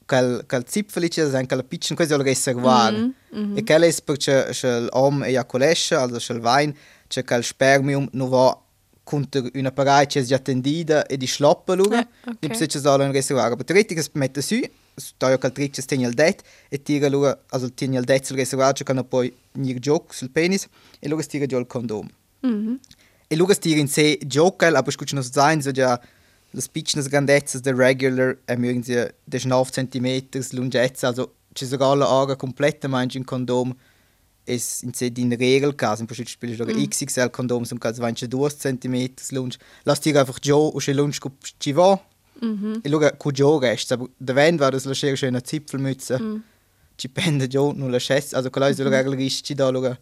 quel 0.07 0.43
quel 0.47 0.65
zipfeli 0.65 1.09
che 1.09 1.29
sein 1.29 1.47
quel 1.47 1.63
pitchen 1.63 1.95
quasi 1.95 2.13
lo. 2.13 2.23
Mm 2.23 3.13
-hmm. 3.31 3.57
E 3.57 3.63
quel 3.63 3.83
es 3.83 4.01
perché 4.01 4.51
il 4.63 4.89
om 4.91 5.23
ejaculesce 5.23 5.95
also 5.95 6.33
il 6.33 6.41
wein 6.41 6.75
che 7.07 7.23
quel 7.23 7.43
spermium 7.43 8.07
no 8.11 8.27
va 8.29 8.57
contro 9.03 9.49
una 9.53 9.71
parai 9.71 10.07
che 10.07 10.19
è 10.19 10.23
già 10.23 10.39
tendida 10.39 11.05
e 11.05 11.17
di 11.17 11.27
schloppa 11.27 11.73
luga. 11.73 11.99
Eh, 11.99 12.29
ok. 12.29 12.37
Di 12.39 12.47
pse 12.47 12.67
che 12.67 12.79
solo 12.79 13.03
in 13.03 13.11
reservar. 13.11 13.51
Aber 13.51 13.65
theoretisch 13.65 13.99
es 13.99 14.09
mette 14.13 14.41
su 14.41 14.61
sta 14.95 15.29
io 15.29 15.39
quel 15.39 15.51
trick 15.51 15.83
tiene 15.85 16.05
il 16.05 16.13
det 16.13 16.41
e 16.69 16.81
tira 16.81 17.09
luga 17.09 17.39
also 17.49 17.73
tiene 17.73 17.97
il 17.97 18.03
det 18.03 18.25
sul 18.25 18.37
reservar 18.37 18.73
che 18.73 18.83
can 18.83 19.03
poi 19.07 19.33
nir 19.53 19.79
gioc 19.79 20.13
sul 20.13 20.29
penis 20.29 20.67
e 20.99 21.09
luga 21.09 21.23
tira 21.23 21.45
giù 21.45 21.57
il 21.57 21.65
condom. 21.65 22.07
mhm 22.41 22.79
E 23.27 23.35
lugas 23.35 23.57
tir 23.57 23.77
in 23.77 23.87
se 23.87 24.19
giocal, 24.27 24.75
aber 24.75 24.91
scucci 24.91 25.15
nos 25.15 25.31
sein 25.31 25.59
so 25.59 25.71
ja 25.71 25.99
las 26.51 26.67
piccnas 26.67 27.07
grandezzas 27.07 27.61
de 27.61 27.73
regular 27.73 28.37
e 28.45 28.55
mögen 28.55 28.83
sie 28.83 29.11
de 29.25 29.39
9 29.39 29.71
cm 29.71 30.29
lungetza, 30.51 31.07
also 31.07 31.33
ci 31.55 31.65
sogar 31.65 31.93
alla 31.93 32.05
aga 32.05 32.35
completa 32.35 32.87
mangi 32.87 33.17
in 33.17 33.25
condom 33.25 33.73
es 34.45 34.83
in 34.83 34.93
se 34.93 35.09
din 35.09 35.31
regel 35.33 35.73
cas, 35.73 35.99
in 35.99 36.07
verschiedene 36.07 36.31
Spiele 36.31 36.55
sogar 36.57 36.75
XXL 36.75 37.29
Kondom 37.29 37.65
zum 37.65 37.79
cas 37.79 37.95
22 37.97 38.57
cm 38.59 39.09
lunge. 39.31 39.57
Lass 39.85 40.01
dir 40.01 40.19
einfach 40.19 40.39
jo 40.43 40.67
und 40.67 40.87
lunge 40.87 41.19
cup 41.19 41.33
ci 41.59 41.75
va. 41.75 41.99
mhm 42.41 42.81
E 42.83 42.89
luga 42.89 43.11
cu 43.11 43.31
jo 43.31 43.57
rest, 43.57 43.91
aber 43.91 44.07
der 44.19 44.35
wenn 44.35 44.59
war 44.59 44.71
das 44.71 44.85
la 44.85 44.93
schön 44.93 45.15
schöne 45.15 45.41
Zipfelmütze. 45.43 46.19
Ci 46.97 47.07
pende 47.07 47.45
jo 47.45 47.71
nu 47.73 47.87
la 47.89 47.99
chess, 47.99 48.33
also 48.33 48.49
quella 48.49 48.69
is 48.69 48.77
la 48.79 48.89
regel 48.89 49.13
risci 49.15 49.55
da 49.55 49.69
luga 49.69 49.97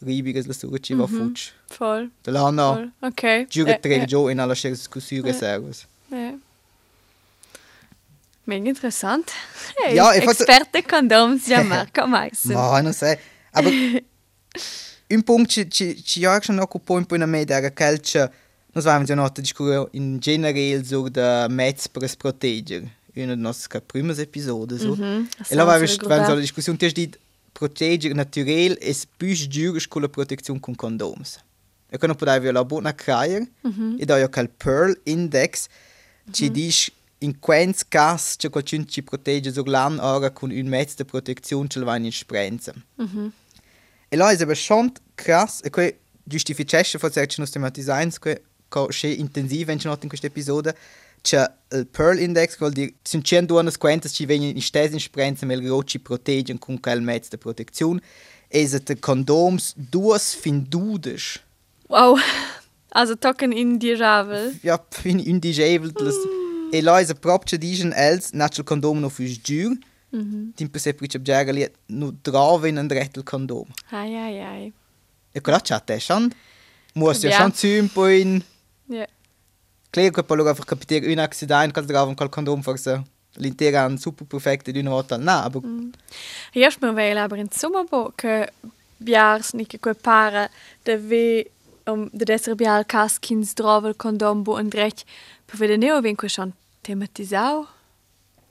ribiges 0.00 0.46
la 0.46 0.54
suga 0.54 0.78
ci 0.78 0.94
va 0.94 1.06
fuch. 1.06 1.52
voll 1.78 2.10
Da 2.22 2.32
lana 2.32 2.74
voll 2.74 2.92
okay 3.00 3.46
Ja, 3.50 3.78
tre 3.78 3.96
ja, 3.96 4.04
giù 4.06 4.28
in 4.28 4.38
alla 4.40 4.54
scelta 4.54 4.78
scusione 4.80 5.32
servus. 5.32 5.86
ja. 6.10 6.32
Mega 8.46 8.68
interessant. 8.68 9.30
Hey, 9.76 9.94
Ja, 9.94 10.12
Experte 10.12 10.82
Kondoms, 10.82 11.46
ja, 11.46 11.62
Marco 11.62 12.06
Meissen. 12.06 12.52
Ma 12.52 12.80
non 12.82 12.92
sai. 12.92 13.18
Aber 13.54 13.72
un 15.10 15.22
punto 15.22 15.48
ci 15.50 15.68
ci 15.70 16.02
ci 16.02 16.20
ja 16.20 16.40
schon 16.42 16.56
noch 16.56 16.74
un 16.74 16.80
po' 16.82 16.98
in 16.98 17.06
una 17.10 17.26
media 17.26 17.60
che 17.60 17.72
calcia. 17.72 18.30
Non 18.72 18.82
sappiamo 18.82 19.04
già 19.04 19.14
nota 19.14 19.40
discussione 19.40 19.88
in 19.92 20.18
generale 20.18 20.84
su 20.84 21.08
da 21.08 21.46
mezz 21.48 21.86
per 21.88 22.02
es 22.02 22.16
proteger. 22.16 22.82
In 23.16 23.28
de 23.28 23.36
nostre 23.36 23.80
prime 23.80 24.12
episode 24.16 24.76
so. 24.78 24.96
Mhm, 24.96 25.28
E 25.48 25.54
là 25.54 25.62
va 25.64 25.78
senza 25.78 25.78
wenn 25.78 25.86
so 25.86 26.00
ricordare. 26.02 26.34
la 26.34 26.40
discussione 26.40 26.78
ti 26.78 26.92
dit 26.92 27.18
proteger 27.52 28.12
naturel 28.14 28.76
es 28.80 29.06
più 29.06 29.32
giuro 29.34 29.78
con 29.88 30.02
la 30.02 30.08
protezione 30.08 30.58
con 30.58 30.74
condoms. 30.74 31.38
E 31.90 31.96
quando 31.98 32.16
poteva 32.16 32.50
la 32.50 32.64
buona 32.64 32.92
craia 32.92 33.46
e 33.98 34.04
da 34.04 34.18
io 34.18 34.28
cal 34.28 34.48
pearl 34.48 34.98
index 35.04 35.68
ci 36.32 36.50
dice 36.50 36.90
in 37.18 37.38
quens 37.38 37.84
cas 37.86 38.34
c'è 38.36 38.50
qualcuno 38.50 38.84
ci 38.86 39.02
protegge 39.04 39.52
so 39.52 39.62
lan 39.64 40.00
ora 40.00 40.30
con 40.32 40.50
un 40.50 40.66
mezzo 40.66 40.94
di 40.96 41.04
protezione 41.04 41.68
ce 41.68 41.78
va 41.84 41.96
in 41.96 42.10
sprenza. 42.10 42.72
Mhm. 42.96 43.26
E 43.26 43.43
è 44.20 44.42
aber 44.42 44.54
schon 44.54 44.92
krass. 45.16 45.60
E 45.64 45.70
que 45.70 45.98
giustification 46.26 47.00
for 47.00 47.10
certi 47.10 47.40
nostri 47.40 47.60
designs 47.70 48.18
que 48.18 48.40
co 48.68 48.88
che 48.88 49.08
intensiv 49.08 49.68
wenn 49.68 49.80
not 49.84 50.02
in 50.02 50.08
questo 50.08 50.26
episodio 50.26 50.72
c'è 51.22 51.46
il 51.72 51.86
pearl 51.86 52.18
index 52.18 52.56
vuol 52.58 52.72
dire 52.72 52.94
sono 53.02 53.22
102 53.22 53.78
quantas 53.78 54.12
ci 54.12 54.26
vengono 54.26 54.50
in 54.50 54.60
stessa 54.60 54.94
in 54.94 55.00
sprenza 55.00 55.46
mel 55.46 55.66
roci 55.66 55.98
proteggen 55.98 56.58
con 56.58 56.80
quel 56.80 57.00
mezzo 57.00 57.28
di 57.30 57.38
protezione 57.38 58.00
e 58.48 58.66
se 58.66 58.80
de 58.82 58.98
condoms 58.98 59.74
duas 59.76 60.34
findudes 60.34 61.40
Wow. 61.88 62.16
Also 62.90 63.16
tocken 63.16 63.52
in 63.52 63.78
die 63.78 63.96
Ravel. 63.96 64.58
ja 64.62 64.78
fin 64.90 65.18
indigevels 65.18 65.92
e 66.72 66.80
là 66.80 67.00
è 67.00 67.14
proprio 67.14 67.58
digen 67.58 67.92
els 67.92 68.32
natural 68.32 68.64
condom 68.64 69.00
no 69.00 69.08
füs 69.08 69.38
giur 69.42 69.76
Mhm. 70.14 70.52
Tim 70.54 70.68
per 70.70 70.80
se 70.80 70.94
price 70.94 71.18
bjagali 71.18 71.66
no 71.86 72.12
drave 72.22 72.68
in 72.68 72.76
un 72.78 72.88
rettel 72.88 73.24
condom 73.24 73.66
Ai, 73.90 74.14
ai, 74.14 74.40
ai. 74.40 74.72
e 75.32 75.40
quella 75.40 75.60
chat 75.60 75.90
è 75.90 75.98
schon 75.98 76.30
muss 76.94 77.22
ja 77.22 77.30
Ja. 77.30 77.50
schon 77.50 77.88
po 77.92 78.06
in 78.06 78.42
Ja. 78.86 79.06
Klar, 79.90 80.10
che 80.10 80.22
poi 80.22 80.38
einfach 80.46 80.64
capire 80.66 81.10
un 81.10 81.18
accident 81.18 81.72
che 81.72 81.82
drauf 81.82 82.08
un 82.08 82.28
condom 82.28 82.62
forse 82.62 83.02
l'intera 83.38 83.86
un 83.86 83.98
super 83.98 84.26
perfetto 84.26 84.70
di 84.70 84.78
una 84.78 84.90
volta 84.90 85.16
no, 85.16 85.30
aber 85.42 85.62
Io 86.52 86.68
mi 86.80 86.92
vedo 86.94 87.20
aber 87.20 87.38
insomma 87.38 87.82
bo 87.82 88.12
che 88.14 88.52
biars 88.98 89.52
ni 89.54 89.66
che 89.66 89.78
quel 89.80 89.96
para 89.96 90.48
de 90.84 90.96
ve 90.96 91.50
um 91.86 92.08
de 92.12 92.32
essere 92.32 92.54
bial 92.54 92.84
cas 92.86 93.18
kins 93.18 93.52
il 93.58 93.94
condom 93.96 94.42
bo 94.44 94.56
und 94.58 94.72
recht 94.74 95.04
per 95.44 95.58
vedere 95.58 95.76
neo 95.78 96.00
vinco 96.00 96.28
schon 96.28 96.52
thematisau. 96.82 97.66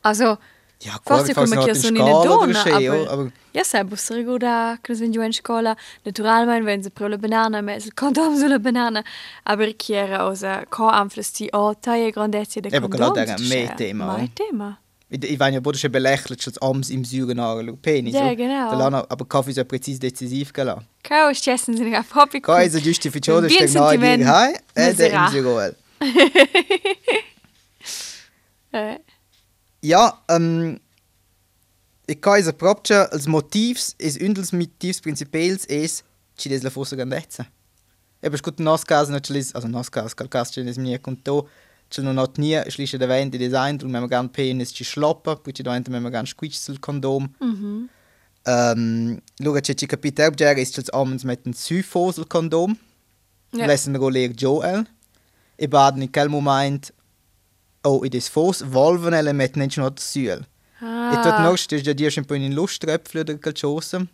Also, 0.01 0.37
ja, 0.83 0.99
forse 1.03 1.33
forse 1.33 1.55
come 1.55 1.65
che 1.65 1.71
in 1.71 1.75
sono 1.75 1.97
in 1.99 2.05
scala 2.05 2.19
oder 2.19 2.27
donna, 2.37 2.61
so, 2.61 2.69
ja, 2.69 2.91
aber 2.91 3.09
aber 3.11 3.31
ja, 3.53 3.63
sai, 3.63 3.83
bussa 3.83 4.15
riguarda 4.15 4.77
che 4.81 4.93
wenn 4.99 5.13
in 5.13 5.33
scuola 5.33 5.75
naturalmente 6.03 6.65
wenn 6.65 6.83
sie 6.83 6.89
pro 6.91 7.07
la 7.07 7.17
banana, 7.17 7.61
ma 7.61 7.73
il 7.75 7.93
condom 7.93 8.37
sulla 8.37 8.59
banana, 8.59 9.03
aber 9.43 9.73
chiera 9.75 10.25
osa 10.27 10.65
co 10.69 10.87
amflesti 10.89 11.47
o 11.53 11.73
taie 11.75 12.11
grandezza 12.11 12.59
de 12.61 12.69
condom. 12.69 12.89
genau, 12.89 13.13
das 13.13 13.39
ist 13.41 13.49
mehr 13.49 13.75
Thema, 13.75 14.17
ja. 14.19 14.27
Thema. 14.33 14.77
ich, 15.09 15.23
ich 15.23 15.39
weiß 15.39 15.53
ja, 15.53 15.63
wurde 15.63 15.77
schon 15.77 15.91
belächelt, 15.91 16.45
als 16.47 16.57
Ams 16.61 16.89
im 16.89 17.05
Süden 17.05 17.39
an 17.39 17.77
Penis. 17.81 18.15
Ja, 18.15 18.33
genau. 18.33 18.75
Lassen- 18.75 19.05
aber 19.09 19.25
Kaffee 19.25 19.51
ist 19.51 19.57
ja 19.57 19.63
präzise 19.63 19.99
decisiv 19.99 20.51
gelassen. 20.51 20.87
Cao 21.03 21.33
stessen 21.33 21.77
sind 21.77 21.93
a 21.93 22.01
popi. 22.01 22.41
Cosa 22.41 22.79
giustificata 22.79 23.45
Bien 23.47 23.67
sta 23.67 23.79
nahe 23.79 23.89
sentiment 23.91 24.23
dir 24.23 24.27
hai 24.31 24.53
ed 24.73 24.99
è 24.99 25.09
miserà. 25.09 25.25
in 25.25 25.31
Südtirol. 25.31 25.75
Eh, 28.73 28.99
Ja, 29.83 30.23
ähm, 30.29 30.79
ich 32.07 32.21
kann 32.21 32.33
also 32.33 32.53
proprio 32.53 33.01
als 33.03 33.27
Motivs, 33.27 33.95
es 33.99 34.15
ündels 34.17 34.53
motivs 34.53 35.01
principals 35.01 35.65
es 35.65 36.03
ci 36.37 36.47
des 36.47 36.63
la 36.63 36.69
fossa 36.69 36.95
grandezza. 36.95 37.45
Eben 38.21 38.37
scut 38.37 38.59
nos 38.59 38.85
caso 38.85 39.11
non 39.11 39.21
ce 39.21 39.33
lis, 39.33 39.53
also 39.53 39.67
nos 39.67 39.91
caso, 39.91 40.15
cal 40.15 40.29
caso 40.29 40.53
ce 40.53 40.63
nes 40.63 40.77
mia 40.77 40.97
conto, 40.99 41.49
ce 41.89 42.01
non 42.01 42.15
not 42.15 42.37
nie 42.37 42.63
schlische 42.71 42.97
der 42.97 43.09
Wende 43.09 43.37
design, 43.37 43.77
und 43.83 43.91
wenn 43.91 44.07
gan 44.07 44.31
penis 44.31 44.73
ci 44.73 44.85
schloppa, 44.85 45.35
poi 45.35 45.53
ci 45.53 45.63
davanti 45.63 45.91
wenn 45.91 46.09
gan 46.09 46.25
squitch 46.25 46.57
sul 46.57 46.79
condom. 46.79 47.35
Mhm. 47.41 47.89
Ähm, 48.45 49.21
luga 49.39 49.61
ce 49.61 49.75
ci 49.75 49.85
capita 49.85 50.27
obger 50.27 50.57
ist 50.57 50.77
als 50.77 50.89
amens 50.91 51.25
mit 51.25 51.45
ein 51.45 51.51
Syphosel 51.51 52.25
condom. 52.25 52.77
Ja. 53.51 53.65
Lessen 53.65 53.97
roller 53.97 54.31
Joel. 54.31 54.85
E 55.57 55.67
baden 55.67 56.01
in 56.01 56.11
quel 56.11 56.29
moment 56.29 56.93
oh, 57.83 58.03
i 58.05 58.09
des 58.09 58.29
fos 58.29 58.61
volven 58.61 59.35
met 59.35 59.55
nicht 59.55 59.77
not 59.77 59.99
Süel. 59.99 60.45
Ah. 60.81 61.13
E 61.13 61.23
tot 61.23 61.39
noch 61.39 61.57
stis 61.57 61.85
ja 61.85 61.93
dir 61.93 62.11
schon 62.11 62.25
in 62.29 62.53
Luströpfel 62.53 63.21
oder 63.21 63.37
calciosa. 63.37 64.05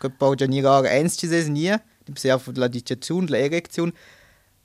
Che 0.00 0.10
poi 0.10 0.36
già 0.36 0.46
ni 0.46 0.60
rara 0.60 0.88
eins 0.88 1.16
ci 1.16 1.26
ses 1.26 1.48
nie. 1.48 1.76
Di 2.04 2.12
psia 2.12 2.38
fu 2.38 2.52
la 2.54 2.68
digitazione, 2.68 3.28
la 3.28 3.38
erezione. 3.38 3.92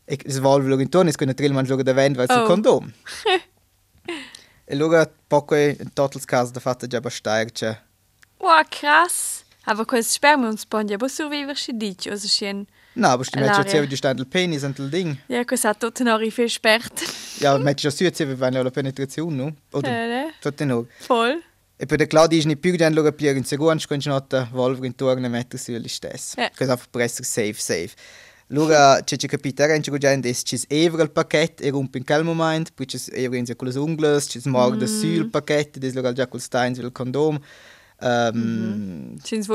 E 0.05 0.17
es 0.25 0.39
volve 0.39 0.81
intorno, 0.81 1.09
es 1.09 1.17
können 1.17 1.35
trill 1.35 1.53
man 1.53 1.65
giocare 1.65 1.83
da 1.83 1.93
vent, 1.93 2.17
weil 2.17 2.27
Oh. 2.29 2.43
oh. 2.43 2.45
condom. 2.47 2.93
e 4.65 4.75
luga 4.75 5.09
poco 5.27 5.55
in 5.55 5.93
totals 5.93 6.25
caso 6.25 6.51
da 6.51 6.59
fatta 6.59 6.87
già 6.87 6.99
bastairce. 6.99 7.81
Wow, 8.39 8.63
krass. 8.69 9.43
Aber 9.65 9.85
quasi 9.85 10.09
sperma 10.11 10.49
und 10.49 10.59
sponja, 10.59 10.95
aber 10.95 11.07
so 11.07 11.31
wie 11.31 11.47
wir 11.47 11.55
schon 11.55 11.79
dich, 11.79 12.09
also 12.09 12.27
schön. 12.27 12.67
No, 12.95 13.07
aber 13.07 13.25
sti 13.25 13.39
metto 13.39 13.57
L'aria. 13.57 13.71
zeve 13.71 13.87
di 13.87 13.95
stand 13.95 14.19
il 14.19 14.27
penis 14.27 14.63
und 14.63 14.77
il 14.79 14.89
ding. 14.89 15.17
Ja, 15.27 15.43
quasi 15.43 15.67
hat 15.67 15.81
dort 15.81 15.99
noch 16.01 16.19
viel 16.31 16.49
sperrt. 16.49 17.01
Ja, 17.39 17.57
metto 17.57 17.81
già 17.81 17.89
su 17.89 18.07
zeve 18.13 18.35
vanno 18.35 18.61
la 18.61 18.69
penetrazione, 18.69 19.35
no? 19.35 19.55
Oder 19.71 19.89
Eh, 19.89 20.33
tutte 20.39 20.63
no. 20.65 20.85
Voll. 21.07 21.41
E 21.75 21.85
per 21.87 22.13
la 22.13 22.27
di 22.27 22.45
ni 22.45 22.55
più 22.55 22.75
den 22.75 22.93
luga 22.93 23.11
più 23.11 23.29
in 23.35 23.43
secondo 23.43 23.83
con 23.87 23.99
nota 24.05 24.47
volvo 24.51 24.85
intorno 24.85 25.27
mettere 25.27 25.61
su 25.61 25.71
li 25.71 25.87
stess. 25.89 26.35
Ja. 26.35 26.49
Che 26.49 26.63
einfach 26.63 26.87
presser 26.91 27.25
safe 27.25 27.55
safe. 27.55 27.93
Luga 28.47 29.01
c'è 29.03 29.15
c'è 29.15 29.27
capita 29.27 29.65
che 29.65 29.79
c'è 29.79 29.97
gente 29.97 30.31
c'è 30.31 30.57
ever 30.67 30.99
il 31.01 31.09
pacchetto 31.09 31.63
e 31.63 31.71
rompe 31.71 31.97
in 31.97 32.03
quel 32.03 32.23
momento, 32.23 32.71
poi 32.75 32.85
c'è 32.85 32.99
ever 33.13 33.39
in 33.39 33.55
con 33.55 33.67
le 33.67 33.79
ungles, 33.79 34.27
c'è 34.27 34.39
morgen 34.45 34.77
das 34.77 34.99
sul 34.99 35.29
pacchetto, 35.29 35.79
des 35.79 35.93
luga 35.93 36.11
già 36.13 36.27
col 36.27 36.39
stein 36.41 36.75
sul 36.75 36.91
condom. 36.91 37.39
Ähm, 38.05 39.17
sind 39.23 39.45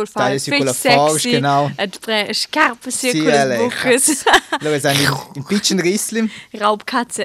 Viel 0.54 0.62
cool 0.62 0.74
Farbe, 0.74 1.12
sexy. 1.18 1.30
genau. 1.32 1.70
Et 1.76 2.00
bre 2.00 2.32
scarpe 2.32 2.90
Sì, 2.90 3.11
circules 3.12 3.34
alle, 3.37 3.58
buches. 3.58 4.24
luga 4.62 4.80
sein 4.80 4.96
in 5.34 5.44
pitchen 5.44 5.78
Risslim. 5.80 6.30
Raubkatze. 6.58 7.24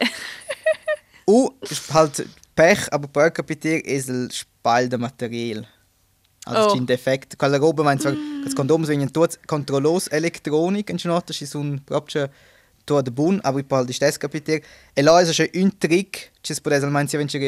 Und 1.25 1.53
ist 1.69 1.93
halt 1.93 2.25
Pech, 2.55 2.91
aber 2.91 3.07
capiter 3.31 3.83
ist 3.86 4.09
el 4.09 4.29
spal 4.31 4.89
de 4.89 4.99
Material. 4.99 5.65
Also 6.45 6.71
Oh. 6.71 6.73
ein 6.75 6.86
Defekt. 6.86 7.38
Roba 7.57 7.83
meint 7.83 8.01
zwar, 8.01 8.15
das 8.43 8.53
Kondom 8.53 8.83
so 8.83 8.91
in 8.91 9.12
tot 9.13 9.39
controlos 9.47 10.07
Elektronik 10.07 10.89
in 10.89 10.97
das 11.25 11.41
ist 11.41 11.55
un 11.55 11.79
proprio 11.86 12.27
to 12.86 13.01
de 13.01 13.12
bun, 13.13 13.39
aber 13.41 13.62
ich 13.62 13.65
halt 13.71 13.89
ist 13.89 14.01
das 14.01 14.19
capiter. 14.19 14.59
E 14.93 15.01
là 15.01 15.21
ist 15.21 15.39
un 15.55 15.71
trick, 15.79 16.31
meint 16.91 17.09
sie 17.09 17.17
wenn 17.17 17.29
sie 17.29 17.39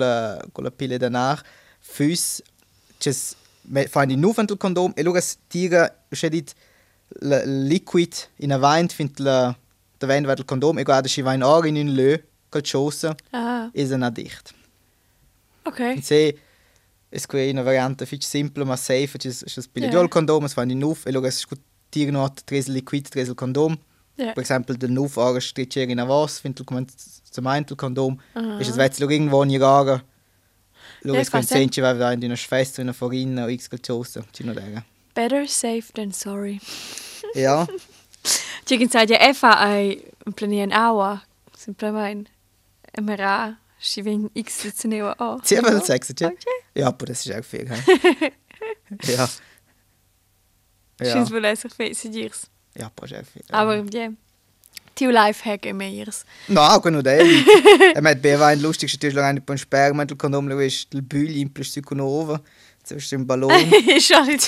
la 0.00 0.42
con 0.52 0.64
la 0.64 0.70
pille 0.70 0.98
danach, 0.98 1.44
ches 3.00 3.36
fand 3.90 4.10
die 4.10 4.16
nur 4.16 4.34
von 4.34 4.46
Kondom, 4.46 4.92
e 4.96 5.02
lugas 5.02 5.38
tira 5.48 5.90
schedit 6.12 6.54
la 7.20 7.42
liquid 7.44 8.28
in 8.38 8.52
a 8.52 8.60
wein 8.60 8.88
find 8.88 9.18
la 9.18 9.56
der 10.00 10.08
wein 10.08 10.26
wird 10.26 10.46
Kondom, 10.46 10.78
e 10.78 10.84
guarda 10.84 11.08
si 11.08 11.24
wein 11.24 11.42
or 11.42 11.64
in 11.64 11.76
un 11.76 11.88
lö, 11.88 12.18
col 12.50 12.62
chosa 12.62 13.16
Ah, 13.32 13.68
is 13.72 13.90
er 13.90 14.10
dicht. 14.10 14.54
okay. 15.64 15.94
Und 15.96 16.04
se 16.04 16.34
es 17.10 17.26
è 17.26 17.50
una 17.50 17.62
variante 17.62 18.06
fitch 18.06 18.24
simple 18.24 18.64
ma 18.64 18.76
safe, 18.76 19.18
c'è 19.18 19.30
c'è 19.30 19.62
Ja. 19.74 20.00
il 20.02 20.08
condom, 20.08 20.44
es 20.44 20.52
fanno 20.52 20.72
in 20.72 20.78
nuf 20.78 21.06
e 21.06 21.10
lo 21.12 21.24
es 21.24 21.46
gut 21.46 21.60
tir 21.90 22.12
not 22.12 22.42
tres 22.46 22.68
liquid 22.68 23.08
tres 23.08 23.32
condom. 23.34 23.76
Ja. 24.16 24.32
Per 24.32 24.42
esempio 24.42 24.76
del 24.76 24.90
nuf 24.90 25.16
ora 25.16 25.40
stritcher 25.40 25.88
in 25.88 25.98
a 25.98 26.04
was, 26.06 26.38
fintel 26.38 26.64
come 26.64 26.84
zum 27.30 27.46
eintel 27.46 27.76
condom. 27.76 28.20
Aha. 28.34 28.58
Ist 28.60 28.76
es 28.76 28.98
lo 29.00 29.08
irgendwo 29.08 29.42
in 29.42 29.60
rara. 29.60 30.02
Lo 31.02 31.14
Ja, 31.14 31.20
es 31.20 31.28
ich 31.28 31.32
con 31.32 31.40
weiß, 31.40 31.50
ja. 31.50 31.56
senti 31.56 31.80
va 31.80 32.12
in 32.12 32.24
una 32.24 32.36
schwester, 32.36 32.82
una 32.82 32.92
forina 32.92 33.44
o 33.44 33.48
x 33.48 33.68
calciosa, 33.68 34.22
ci 34.32 34.44
no 34.44 34.52
dera. 34.52 34.84
Better 35.14 35.46
safe 35.48 35.92
than 35.94 36.12
sorry. 36.12 36.60
Ja. 37.34 37.66
Chicken 38.66 38.88
sagt 38.90 39.10
ja 39.10 39.18
Eva 39.20 39.52
ei 39.72 40.02
un 40.26 40.32
planien 40.32 40.72
aua. 40.72 41.22
Simplement. 41.56 42.28
MRA. 43.00 43.56
Si 43.78 44.02
ven 44.02 44.30
X 44.34 44.76
zu 44.76 44.88
nehmen. 44.88 45.14
Sehr 45.42 45.64
viel 45.64 45.82
Sex, 45.82 46.12
ja. 46.18 46.28
Okay. 46.28 46.36
Ja, 46.74 46.88
aber 46.88 47.06
das 47.06 47.24
ist 47.24 47.34
auch 47.34 47.44
viel. 47.44 47.66
ja. 49.04 49.28
Ja. 51.00 51.12
Schins 51.12 51.30
wohl 51.30 51.56
sich 51.56 51.72
face 51.72 52.10
dirs. 52.10 52.50
Ja, 52.76 52.86
aber 52.94 53.06
ist 53.06 53.14
auch 53.14 53.24
viel. 53.24 53.42
Aber 53.50 53.76
ja. 53.76 54.10
Tiu 55.00 55.10
Lifehack 55.10 55.64
im 55.70 55.78
Meiers. 55.78 56.24
No, 56.48 56.60
anche 56.60 56.90
non 56.90 57.06
è. 57.06 57.22
E 57.94 58.00
met 58.02 58.20
beva 58.20 58.48
ein 58.48 58.60
lustig, 58.60 58.98
che 58.98 59.10
lo 59.12 59.22
rein 59.22 59.42
pon 59.42 59.56
sperma 59.56 60.04
del 60.04 60.16
condom 60.16 60.46
lo 60.46 60.60
is 60.60 60.86
del 60.90 61.00
buli 61.02 61.40
in 61.40 61.50
plus 61.50 61.78
con 61.82 62.00
over. 62.00 62.42
Se 62.84 62.96
ist 62.96 63.12
ein 63.14 63.24
Ballon. 63.26 63.50
Schon 63.98 64.26
nicht. 64.26 64.44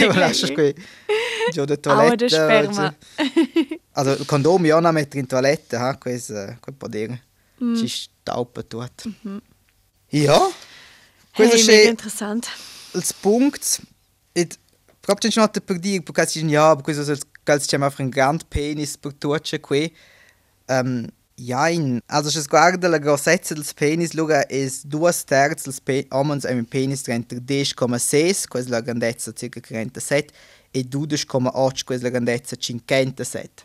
Gio 1.52 1.64
de 1.64 1.78
Aua 1.84 2.16
toilette. 2.16 2.16
de 2.16 2.28
sperma. 2.28 2.94
Also 3.92 4.12
il 4.12 4.26
condom 4.26 4.66
ja 4.66 4.80
na 4.80 4.92
mettere 4.92 5.20
in 5.20 5.26
toilette, 5.26 5.76
ha, 5.76 5.96
ques 5.96 6.28
quel 6.60 6.74
può 6.76 6.88
dire. 6.88 7.22
Mm. 7.62 7.74
Ci 7.76 7.88
staupa 7.88 8.62
tot. 8.62 9.04
Ja. 10.10 10.36
Hey, 11.34 11.48
Questo 11.48 11.70
mega 11.70 11.86
è 11.86 11.88
interessant. 11.88 12.48
il 12.92 13.04
punct. 13.20 13.80
Et 14.34 14.58
proprio 15.00 15.30
non 15.34 15.48
per 15.50 15.78
dire, 15.78 16.02
perché 16.02 16.26
si 16.26 16.44
ja, 16.44 16.70
aber 16.70 16.82
questo 16.82 17.10
è 17.10 17.16
calz 17.42 17.66
c'è 17.66 17.76
einfach 17.76 17.98
un 18.00 18.10
grand 18.10 18.44
penis 18.48 18.96
per 18.98 19.14
qui. 19.60 19.92
Um, 20.68 21.06
Jein. 21.36 22.00
Also, 22.06 22.30
se 22.30 22.46
guarda 22.48 22.88
la 22.88 22.98
grossezza 22.98 23.54
del 23.54 23.64
penis, 23.74 24.12
luga 24.12 24.44
es 24.48 24.84
due 24.84 25.10
terzi 25.12 25.64
del 25.64 25.80
pe 25.82 26.06
omens 26.10 26.44
ein 26.44 26.64
penis 26.64 27.06
renta 27.06 27.36
10,6, 27.36 28.46
questa 28.48 28.68
è 28.68 28.70
la 28.70 28.80
grandezza 28.80 29.32
circa 29.32 29.60
47, 29.60 30.32
e 30.70 30.82
12,8, 30.82 31.84
questa 31.84 32.06
è 32.06 32.10
la 32.10 32.18
grandezza 32.18 32.56
57. 32.56 33.64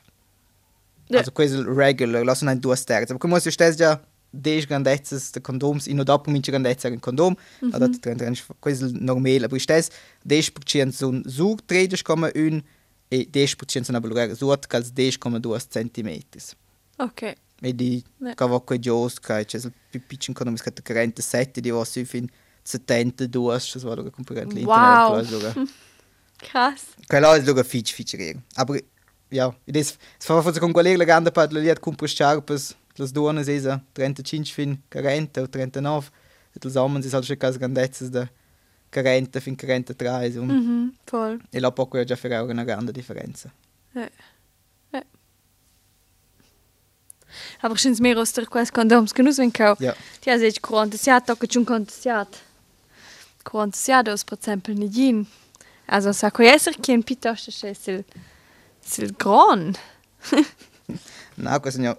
Ja. 1.09 1.19
Also, 1.19 1.31
è 1.35 1.43
il 1.43 1.65
regular, 1.65 2.23
lassen 2.23 2.47
ein 2.47 2.59
due 2.59 2.75
terzi. 2.75 3.11
Aber 3.11 3.17
come 3.17 3.39
si 3.39 3.51
stessa 3.51 3.75
già 3.75 4.01
10 4.29 4.65
grandezzas 4.67 5.31
de 5.31 5.41
condoms, 5.41 5.87
in 5.87 6.01
dopo 6.03 6.31
mince 6.31 6.51
grandezza 6.51 6.87
in 6.87 6.99
condom, 6.99 7.35
mm 7.63 7.69
-hmm. 7.69 8.55
questo 8.59 8.85
è 8.85 8.87
il 8.87 8.97
normale, 9.01 9.45
aber 9.45 9.59
stessa 9.59 9.91
10% 10.27 10.89
sono 10.89 11.21
su 11.25 11.55
13,1 11.67 12.63
e 13.09 13.29
10% 13.31 13.83
sono 13.83 13.97
aber 13.97 14.35
su 14.35 14.49
als 14.49 14.91
10,2 14.93 15.67
cm. 15.69 16.57
Ok. 16.97 17.33
Di 17.59 18.03
Ne. 18.19 18.35
cavo 18.35 18.61
quei 18.61 18.79
gios, 18.79 19.19
che 19.19 19.43
c'è 19.45 19.57
il 19.57 19.73
più 19.89 20.01
piccolo 20.05 20.33
condom, 20.33 20.55
che 20.55 20.69
è 20.69 20.81
47, 20.81 21.59
di 21.61 21.69
was 21.71 21.99
fin 22.05 22.27
72, 22.63 23.53
das 23.73 23.83
war 23.83 23.95
doch 23.95 24.11
komplett 24.11 24.51
Wow. 24.63 25.23
sogar. 25.23 25.53
Krass. 26.37 26.83
Quella 27.07 27.35
è 27.35 27.43
sogar 27.43 27.65
fitch 27.65 27.93
fitch 27.93 28.13
rega. 28.15 28.39
Aber 28.55 28.79
ja, 29.29 29.55
das 29.65 29.97
es 30.19 30.25
fa 30.25 30.39
forse 30.41 30.59
con 30.59 30.71
quella 30.71 31.03
grande 31.03 31.31
part 31.31 31.51
la 31.51 31.59
liet 31.59 31.79
compra 31.79 32.07
scarpes, 32.07 32.75
las 32.95 33.11
duonas 33.11 33.47
esa 33.47 33.81
35 33.93 34.51
fin 34.53 34.79
40 34.89 35.41
o 35.41 35.47
39. 35.49 36.09
E 36.53 36.59
los 36.61 36.75
homens 36.75 37.05
is 37.05 37.13
halt 37.13 37.25
schon 37.25 37.37
cas 37.37 37.57
grandezzas 37.57 38.09
da 38.09 38.29
40 38.91 39.39
fin 39.39 39.55
43 39.55 40.31
so. 40.33 40.43
Mm. 40.43 40.49
Mhm, 40.49 40.93
voll. 41.09 41.41
E 41.51 41.59
la 41.59 41.71
poco 41.71 42.03
già 42.03 42.15
farà 42.15 42.43
una 42.43 42.63
grande 42.63 42.91
differenza. 42.91 43.51
Ja. 43.93 44.09
Ja. 44.91 45.03
Aber 47.61 47.77
schins 47.77 47.99
mehr 47.99 48.17
aus 48.17 48.33
der 48.33 48.45
quasi 48.45 48.71
Kondoms 48.77 49.13
genus 49.13 49.37
wenn 49.37 49.51
kau. 49.51 49.75
Ja. 49.79 49.93
Ti 50.21 50.31
has 50.31 50.41
ich 50.41 50.61
tocca 50.61 51.47
un 51.55 51.65
contessiat. 51.65 52.27
quanto 53.47 53.77
si 53.77 53.91
ha 53.91 54.03
dos 54.03 54.23
per 54.23 54.37
esempio 54.39 54.73
negin. 54.73 55.25
Also 55.87 56.11
sa 56.11 56.31
co 56.31 56.43
esser 56.43 56.75
che 56.79 56.93
un 56.93 57.03
piuttosto 57.03 57.51
c'è 57.51 57.73
sil 57.73 58.03
sil 58.83 59.15
gran. 59.15 59.73
No, 61.35 61.59
questo 61.59 61.79
sono 61.81 61.97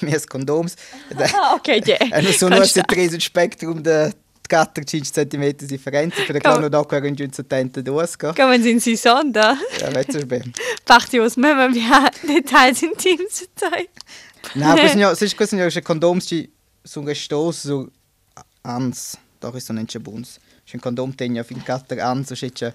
mie 0.00 0.20
condoms. 0.26 0.74
Ah, 1.16 1.54
ok, 1.54 1.68
ja. 1.86 1.96
E 1.96 2.20
non 2.20 2.32
sono 2.32 2.56
questi 2.56 2.82
tre 2.82 3.08
sul 3.08 3.20
spettrum 3.20 3.80
di 3.80 4.14
4-5 4.48 5.10
cm 5.10 5.66
differenza, 5.66 6.16
per 6.24 6.26
Come- 6.26 6.40
quando 6.40 6.68
dopo 6.68 6.94
erano 6.94 7.14
giù 7.14 7.26
72, 7.28 8.06
ska. 8.06 8.32
Come 8.34 8.56
in 8.56 8.80
si 8.80 8.96
sonda. 8.96 9.56
Ja, 9.80 9.90
weißt 9.92 10.12
du, 10.12 10.26
bene. 10.26 10.52
Parti 10.84 11.18
aus 11.18 11.36
Mama, 11.36 11.72
wir 11.72 11.88
haben 11.88 12.10
Details 12.26 12.82
intim 12.82 13.18
zu 13.30 13.46
zeigen. 13.54 13.88
Sono, 14.54 15.14
se 15.14 15.34
questo 15.34 15.56
sono 15.56 15.82
condoms 15.82 16.26
che 16.26 16.50
sono 16.82 17.06
gestoßen 17.06 17.70
so 17.70 17.90
ans, 18.62 19.18
doch 19.40 19.54
ist 19.54 19.66
so 19.66 19.72
nicht 19.72 19.92
schon 19.92 20.02
buns. 20.02 20.38
Schon 20.64 20.80
Kondom 20.80 21.16
tenja 21.16 21.44
fin 21.44 21.62
katter 21.64 21.98
ans, 22.04 22.28
so 22.28 22.34
schitze. 22.34 22.74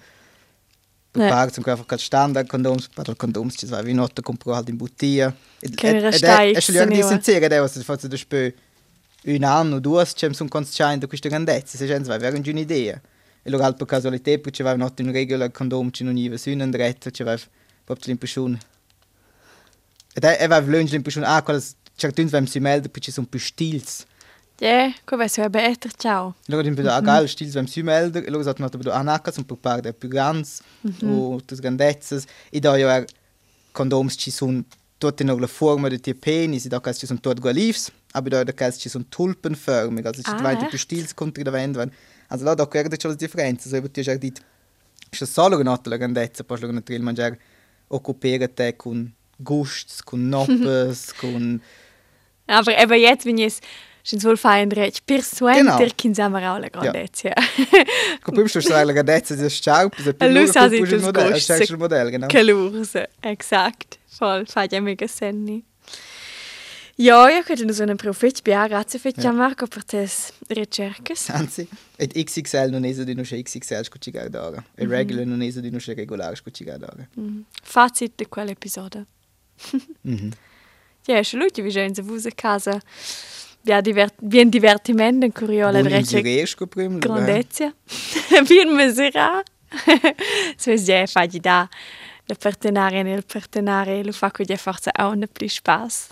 Ne. 1.14 1.28
Per 1.28 1.28
par 1.28 1.52
zum 1.52 1.64
einfach 1.66 1.86
ganz 1.86 2.02
standard 2.02 2.48
condoms, 2.48 2.88
per 2.88 3.06
il 3.08 3.16
condoms 3.16 3.54
ci 3.58 3.66
vai 3.66 3.92
notte 3.92 4.22
compro 4.22 4.54
halt 4.54 4.68
in 4.70 4.78
bottiglia. 4.78 5.34
Che 5.60 6.00
restai 6.00 6.52
È 6.52 6.60
solo 6.60 6.78
di 6.86 6.98
exteneva. 6.98 7.08
sincere, 7.08 7.48
devo 7.48 7.66
se 7.66 7.82
faccio 7.82 8.08
da 8.08 8.16
spö 8.16 8.50
un 9.24 9.44
anno, 9.44 9.78
due, 9.78 10.04
c'è 10.04 10.30
un 10.38 10.48
consciente 10.48 11.00
da 11.00 11.06
questa 11.06 11.28
grandezza, 11.28 11.76
se 11.76 11.86
gente 11.86 12.08
vai 12.08 12.16
avere 12.16 12.38
un'idea. 12.38 13.00
E 13.42 13.50
lo 13.50 13.58
halt 13.58 13.76
per 13.76 13.86
casualità, 13.86 14.38
perché 14.38 14.62
vai 14.62 14.76
notte 14.78 15.02
in 15.02 15.12
regola 15.12 15.50
condom 15.50 15.90
ci 15.90 16.02
non 16.02 16.16
iva 16.16 16.36
su 16.38 16.50
un 16.50 16.70
dretto, 16.70 17.10
ci 17.10 17.22
vai 17.22 17.38
proprio 17.84 18.06
l'impressione. 18.06 18.58
Ed 20.14 20.24
è 20.24 20.46
va 20.46 20.60
vlunge 20.60 20.92
l'impressione, 20.92 21.26
ah, 21.26 21.42
quella 21.42 21.60
certo 21.96 22.22
vem 22.24 22.44
si 22.44 22.60
melda, 22.60 22.88
perché 22.88 23.10
sono 23.10 23.26
più 23.26 23.38
stils. 23.38 24.04
Ja, 24.58 24.92
come 25.04 25.26
se 25.28 25.42
è 25.42 25.48
better, 25.48 25.90
ciao. 25.96 26.34
Loro 26.46 26.62
din 26.62 26.86
ah 26.86 27.00
geil 27.00 27.28
stils 27.28 27.54
vem 27.54 27.64
si 27.66 27.82
melda, 27.82 28.20
e 28.20 28.30
loro 28.30 28.44
sagt 28.44 28.58
not 28.58 28.74
aber 28.74 28.92
ah 28.92 29.02
nacca 29.02 29.32
son 29.32 29.44
per 29.44 29.56
par 29.56 29.80
der 29.80 29.92
più 29.94 30.08
grands 30.08 30.60
o 31.02 31.40
das 31.44 31.58
grandezzas 31.58 32.24
e 32.50 32.60
da 32.60 32.76
jo 32.76 33.04
condoms 33.72 34.14
ci 34.16 34.30
son 34.30 34.64
tutte 34.98 35.24
noch 35.24 35.40
la 35.40 35.48
forma 35.48 35.88
de 35.88 35.98
tie 35.98 36.14
penis, 36.14 36.66
da 36.68 36.78
cas 36.80 36.98
ci 36.98 37.06
son 37.06 37.18
tot 37.18 37.40
gualivs, 37.40 37.90
aber 38.12 38.30
da 38.30 38.44
da 38.44 38.52
cas 38.52 38.78
ci 38.78 38.88
son 38.88 39.04
tulpenförmig, 39.08 40.06
also 40.06 40.22
ci 40.22 40.30
Ah, 40.30 40.36
ah, 40.36 40.56
più 40.56 40.66
echt? 40.66 40.78
stils 40.78 41.14
contro 41.14 41.42
da 41.42 41.50
vend, 41.50 41.76
also 42.28 42.44
là 42.44 42.54
da 42.54 42.64
guarda 42.64 42.96
c'è 42.96 43.08
la 43.08 43.14
differenza, 43.14 43.68
so 43.68 43.90
ti 43.90 44.02
già 44.02 44.14
dit 44.14 44.40
C'è 45.10 45.26
solo 45.26 45.58
una 45.58 45.76
grandezza, 45.82 46.44
poi 46.44 46.60
lo 46.60 46.82
il 46.86 47.02
mangiare 47.02 47.38
occupare 47.88 48.52
te 48.54 48.76
con 48.76 49.12
gusts, 49.42 50.02
con 50.04 50.28
noppes, 50.28 51.14
con 51.20 51.60
Aber 52.46 52.76
eben 52.76 52.98
jetzt, 52.98 53.24
wenn 53.24 53.38
ich 53.38 53.46
es 53.46 53.60
schon 54.04 54.18
so 54.18 54.36
fein 54.36 54.70
recht, 54.72 55.06
persuenter 55.06 55.62
Genau. 55.62 55.78
genau. 55.78 55.92
kin 55.96 56.14
sammer 56.14 56.52
auch 56.52 56.58
la 56.58 56.68
grandezza. 56.68 57.32
Con 58.22 58.34
prima 58.34 58.48
sto 58.48 58.60
la 58.60 58.92
grandezza 58.92 59.34
di 59.34 59.48
sciarp, 59.48 59.94
se 59.96 60.14
più 60.14 60.26
A 60.26 60.28
lui 60.28 60.40
loro 60.40 60.52
sa 60.52 60.60
con 60.60 60.70
si 60.70 60.76
il 60.76 60.88
tus 60.88 61.02
modello, 61.02 61.30
gusts, 61.30 61.46
c'è 61.46 61.64
il 61.68 61.78
modello, 61.78 62.10
genau. 62.10 62.26
Che 62.26 62.42
l'urse, 62.42 63.08
exakt. 63.20 63.98
Voll, 64.18 64.44
fa 64.44 64.66
ja 64.68 64.80
mega 64.80 65.06
senni. 65.06 65.64
Ja, 66.96 67.30
io 67.30 67.42
credo 67.42 67.64
che 67.64 67.72
sono 67.72 67.96
profit, 67.96 68.42
bia, 68.42 68.66
grazie 68.66 68.98
per 68.98 69.12
Ja. 69.16 69.32
Marco 69.32 69.66
per 69.66 69.82
tes 69.84 70.32
ricercas. 70.48 71.30
Anzi, 71.30 71.66
et 71.96 72.12
XXL 72.12 72.68
non 72.70 72.84
è 72.84 72.92
di 72.92 73.14
c'è 73.14 73.40
XXL 73.42 73.84
scucciare 73.84 74.28
d'ora. 74.28 74.62
E 74.74 74.86
regular 74.86 75.24
non 75.24 75.40
è 75.42 75.48
di 75.48 75.70
c'è 75.70 75.94
regolare 75.94 76.36
scucciare 76.36 76.78
d'ora. 76.78 77.08
Fazit 77.62 78.12
di 78.16 78.26
quell'episodio. 78.26 79.06
Mhm. 80.02 80.32
Ja, 81.08 81.24
schon 81.24 81.40
Leute, 81.40 81.64
wie 81.64 81.72
schön 81.72 81.94
sie 81.94 82.28
a 82.28 82.30
casa. 82.30 82.80
Bia 83.64 83.82
divert, 83.82 84.14
bien 84.20 84.50
divertimento, 84.50 85.26
in 85.26 85.32
curiola, 85.32 85.82
grandezza. 85.82 87.72
Bien 88.48 88.76
misera. 88.76 89.42
Se 90.56 90.74
ja, 90.74 91.06
fa 91.06 91.26
di 91.26 91.40
da. 91.40 91.68
La 92.26 92.34
partenaria 92.36 93.02
nel 93.02 93.24
partenare 93.24 94.04
lo 94.04 94.12
fa 94.12 94.30
con 94.30 94.44
di 94.46 94.56
forza 94.56 94.92
auch 94.94 95.12
un 95.12 95.26
più 95.32 95.48
spaß. 95.48 96.08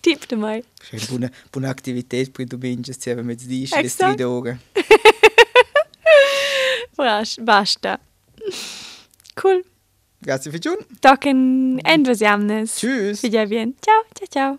Tipp 0.00 0.24
de 0.28 0.36
mai. 0.36 0.62
C'è 0.78 0.98
buona, 1.08 1.30
buona 1.50 1.70
attività 1.70 2.18
per 2.30 2.46
domenica, 2.46 2.92
se 2.92 3.10
aveva 3.10 3.26
mezzo 3.26 3.46
di 3.46 3.60
le 3.60 3.78
Exakt. 3.78 3.88
stride 3.88 4.24
ore. 4.24 4.58
Brasch, 6.94 7.40
basta. 7.40 7.98
Cool. 9.34 9.64
Grazie 10.22 10.50
für 10.50 10.58
Jun. 10.58 10.76
Token 11.00 11.78
entusiasmnes. 11.84 12.76
Tschüss. 12.76 13.22
Vidja 13.22 13.44
bien. 13.44 13.74
Ciao, 13.82 14.02
ciao, 14.14 14.28
ciao. 14.30 14.58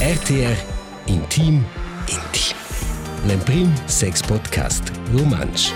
RTR 0.00 0.56
Intim 1.06 1.64
Intim. 2.06 2.56
L'Emprim 3.26 3.72
Sex 3.86 4.22
Podcast 4.22 4.92
Romansch. 5.12 5.72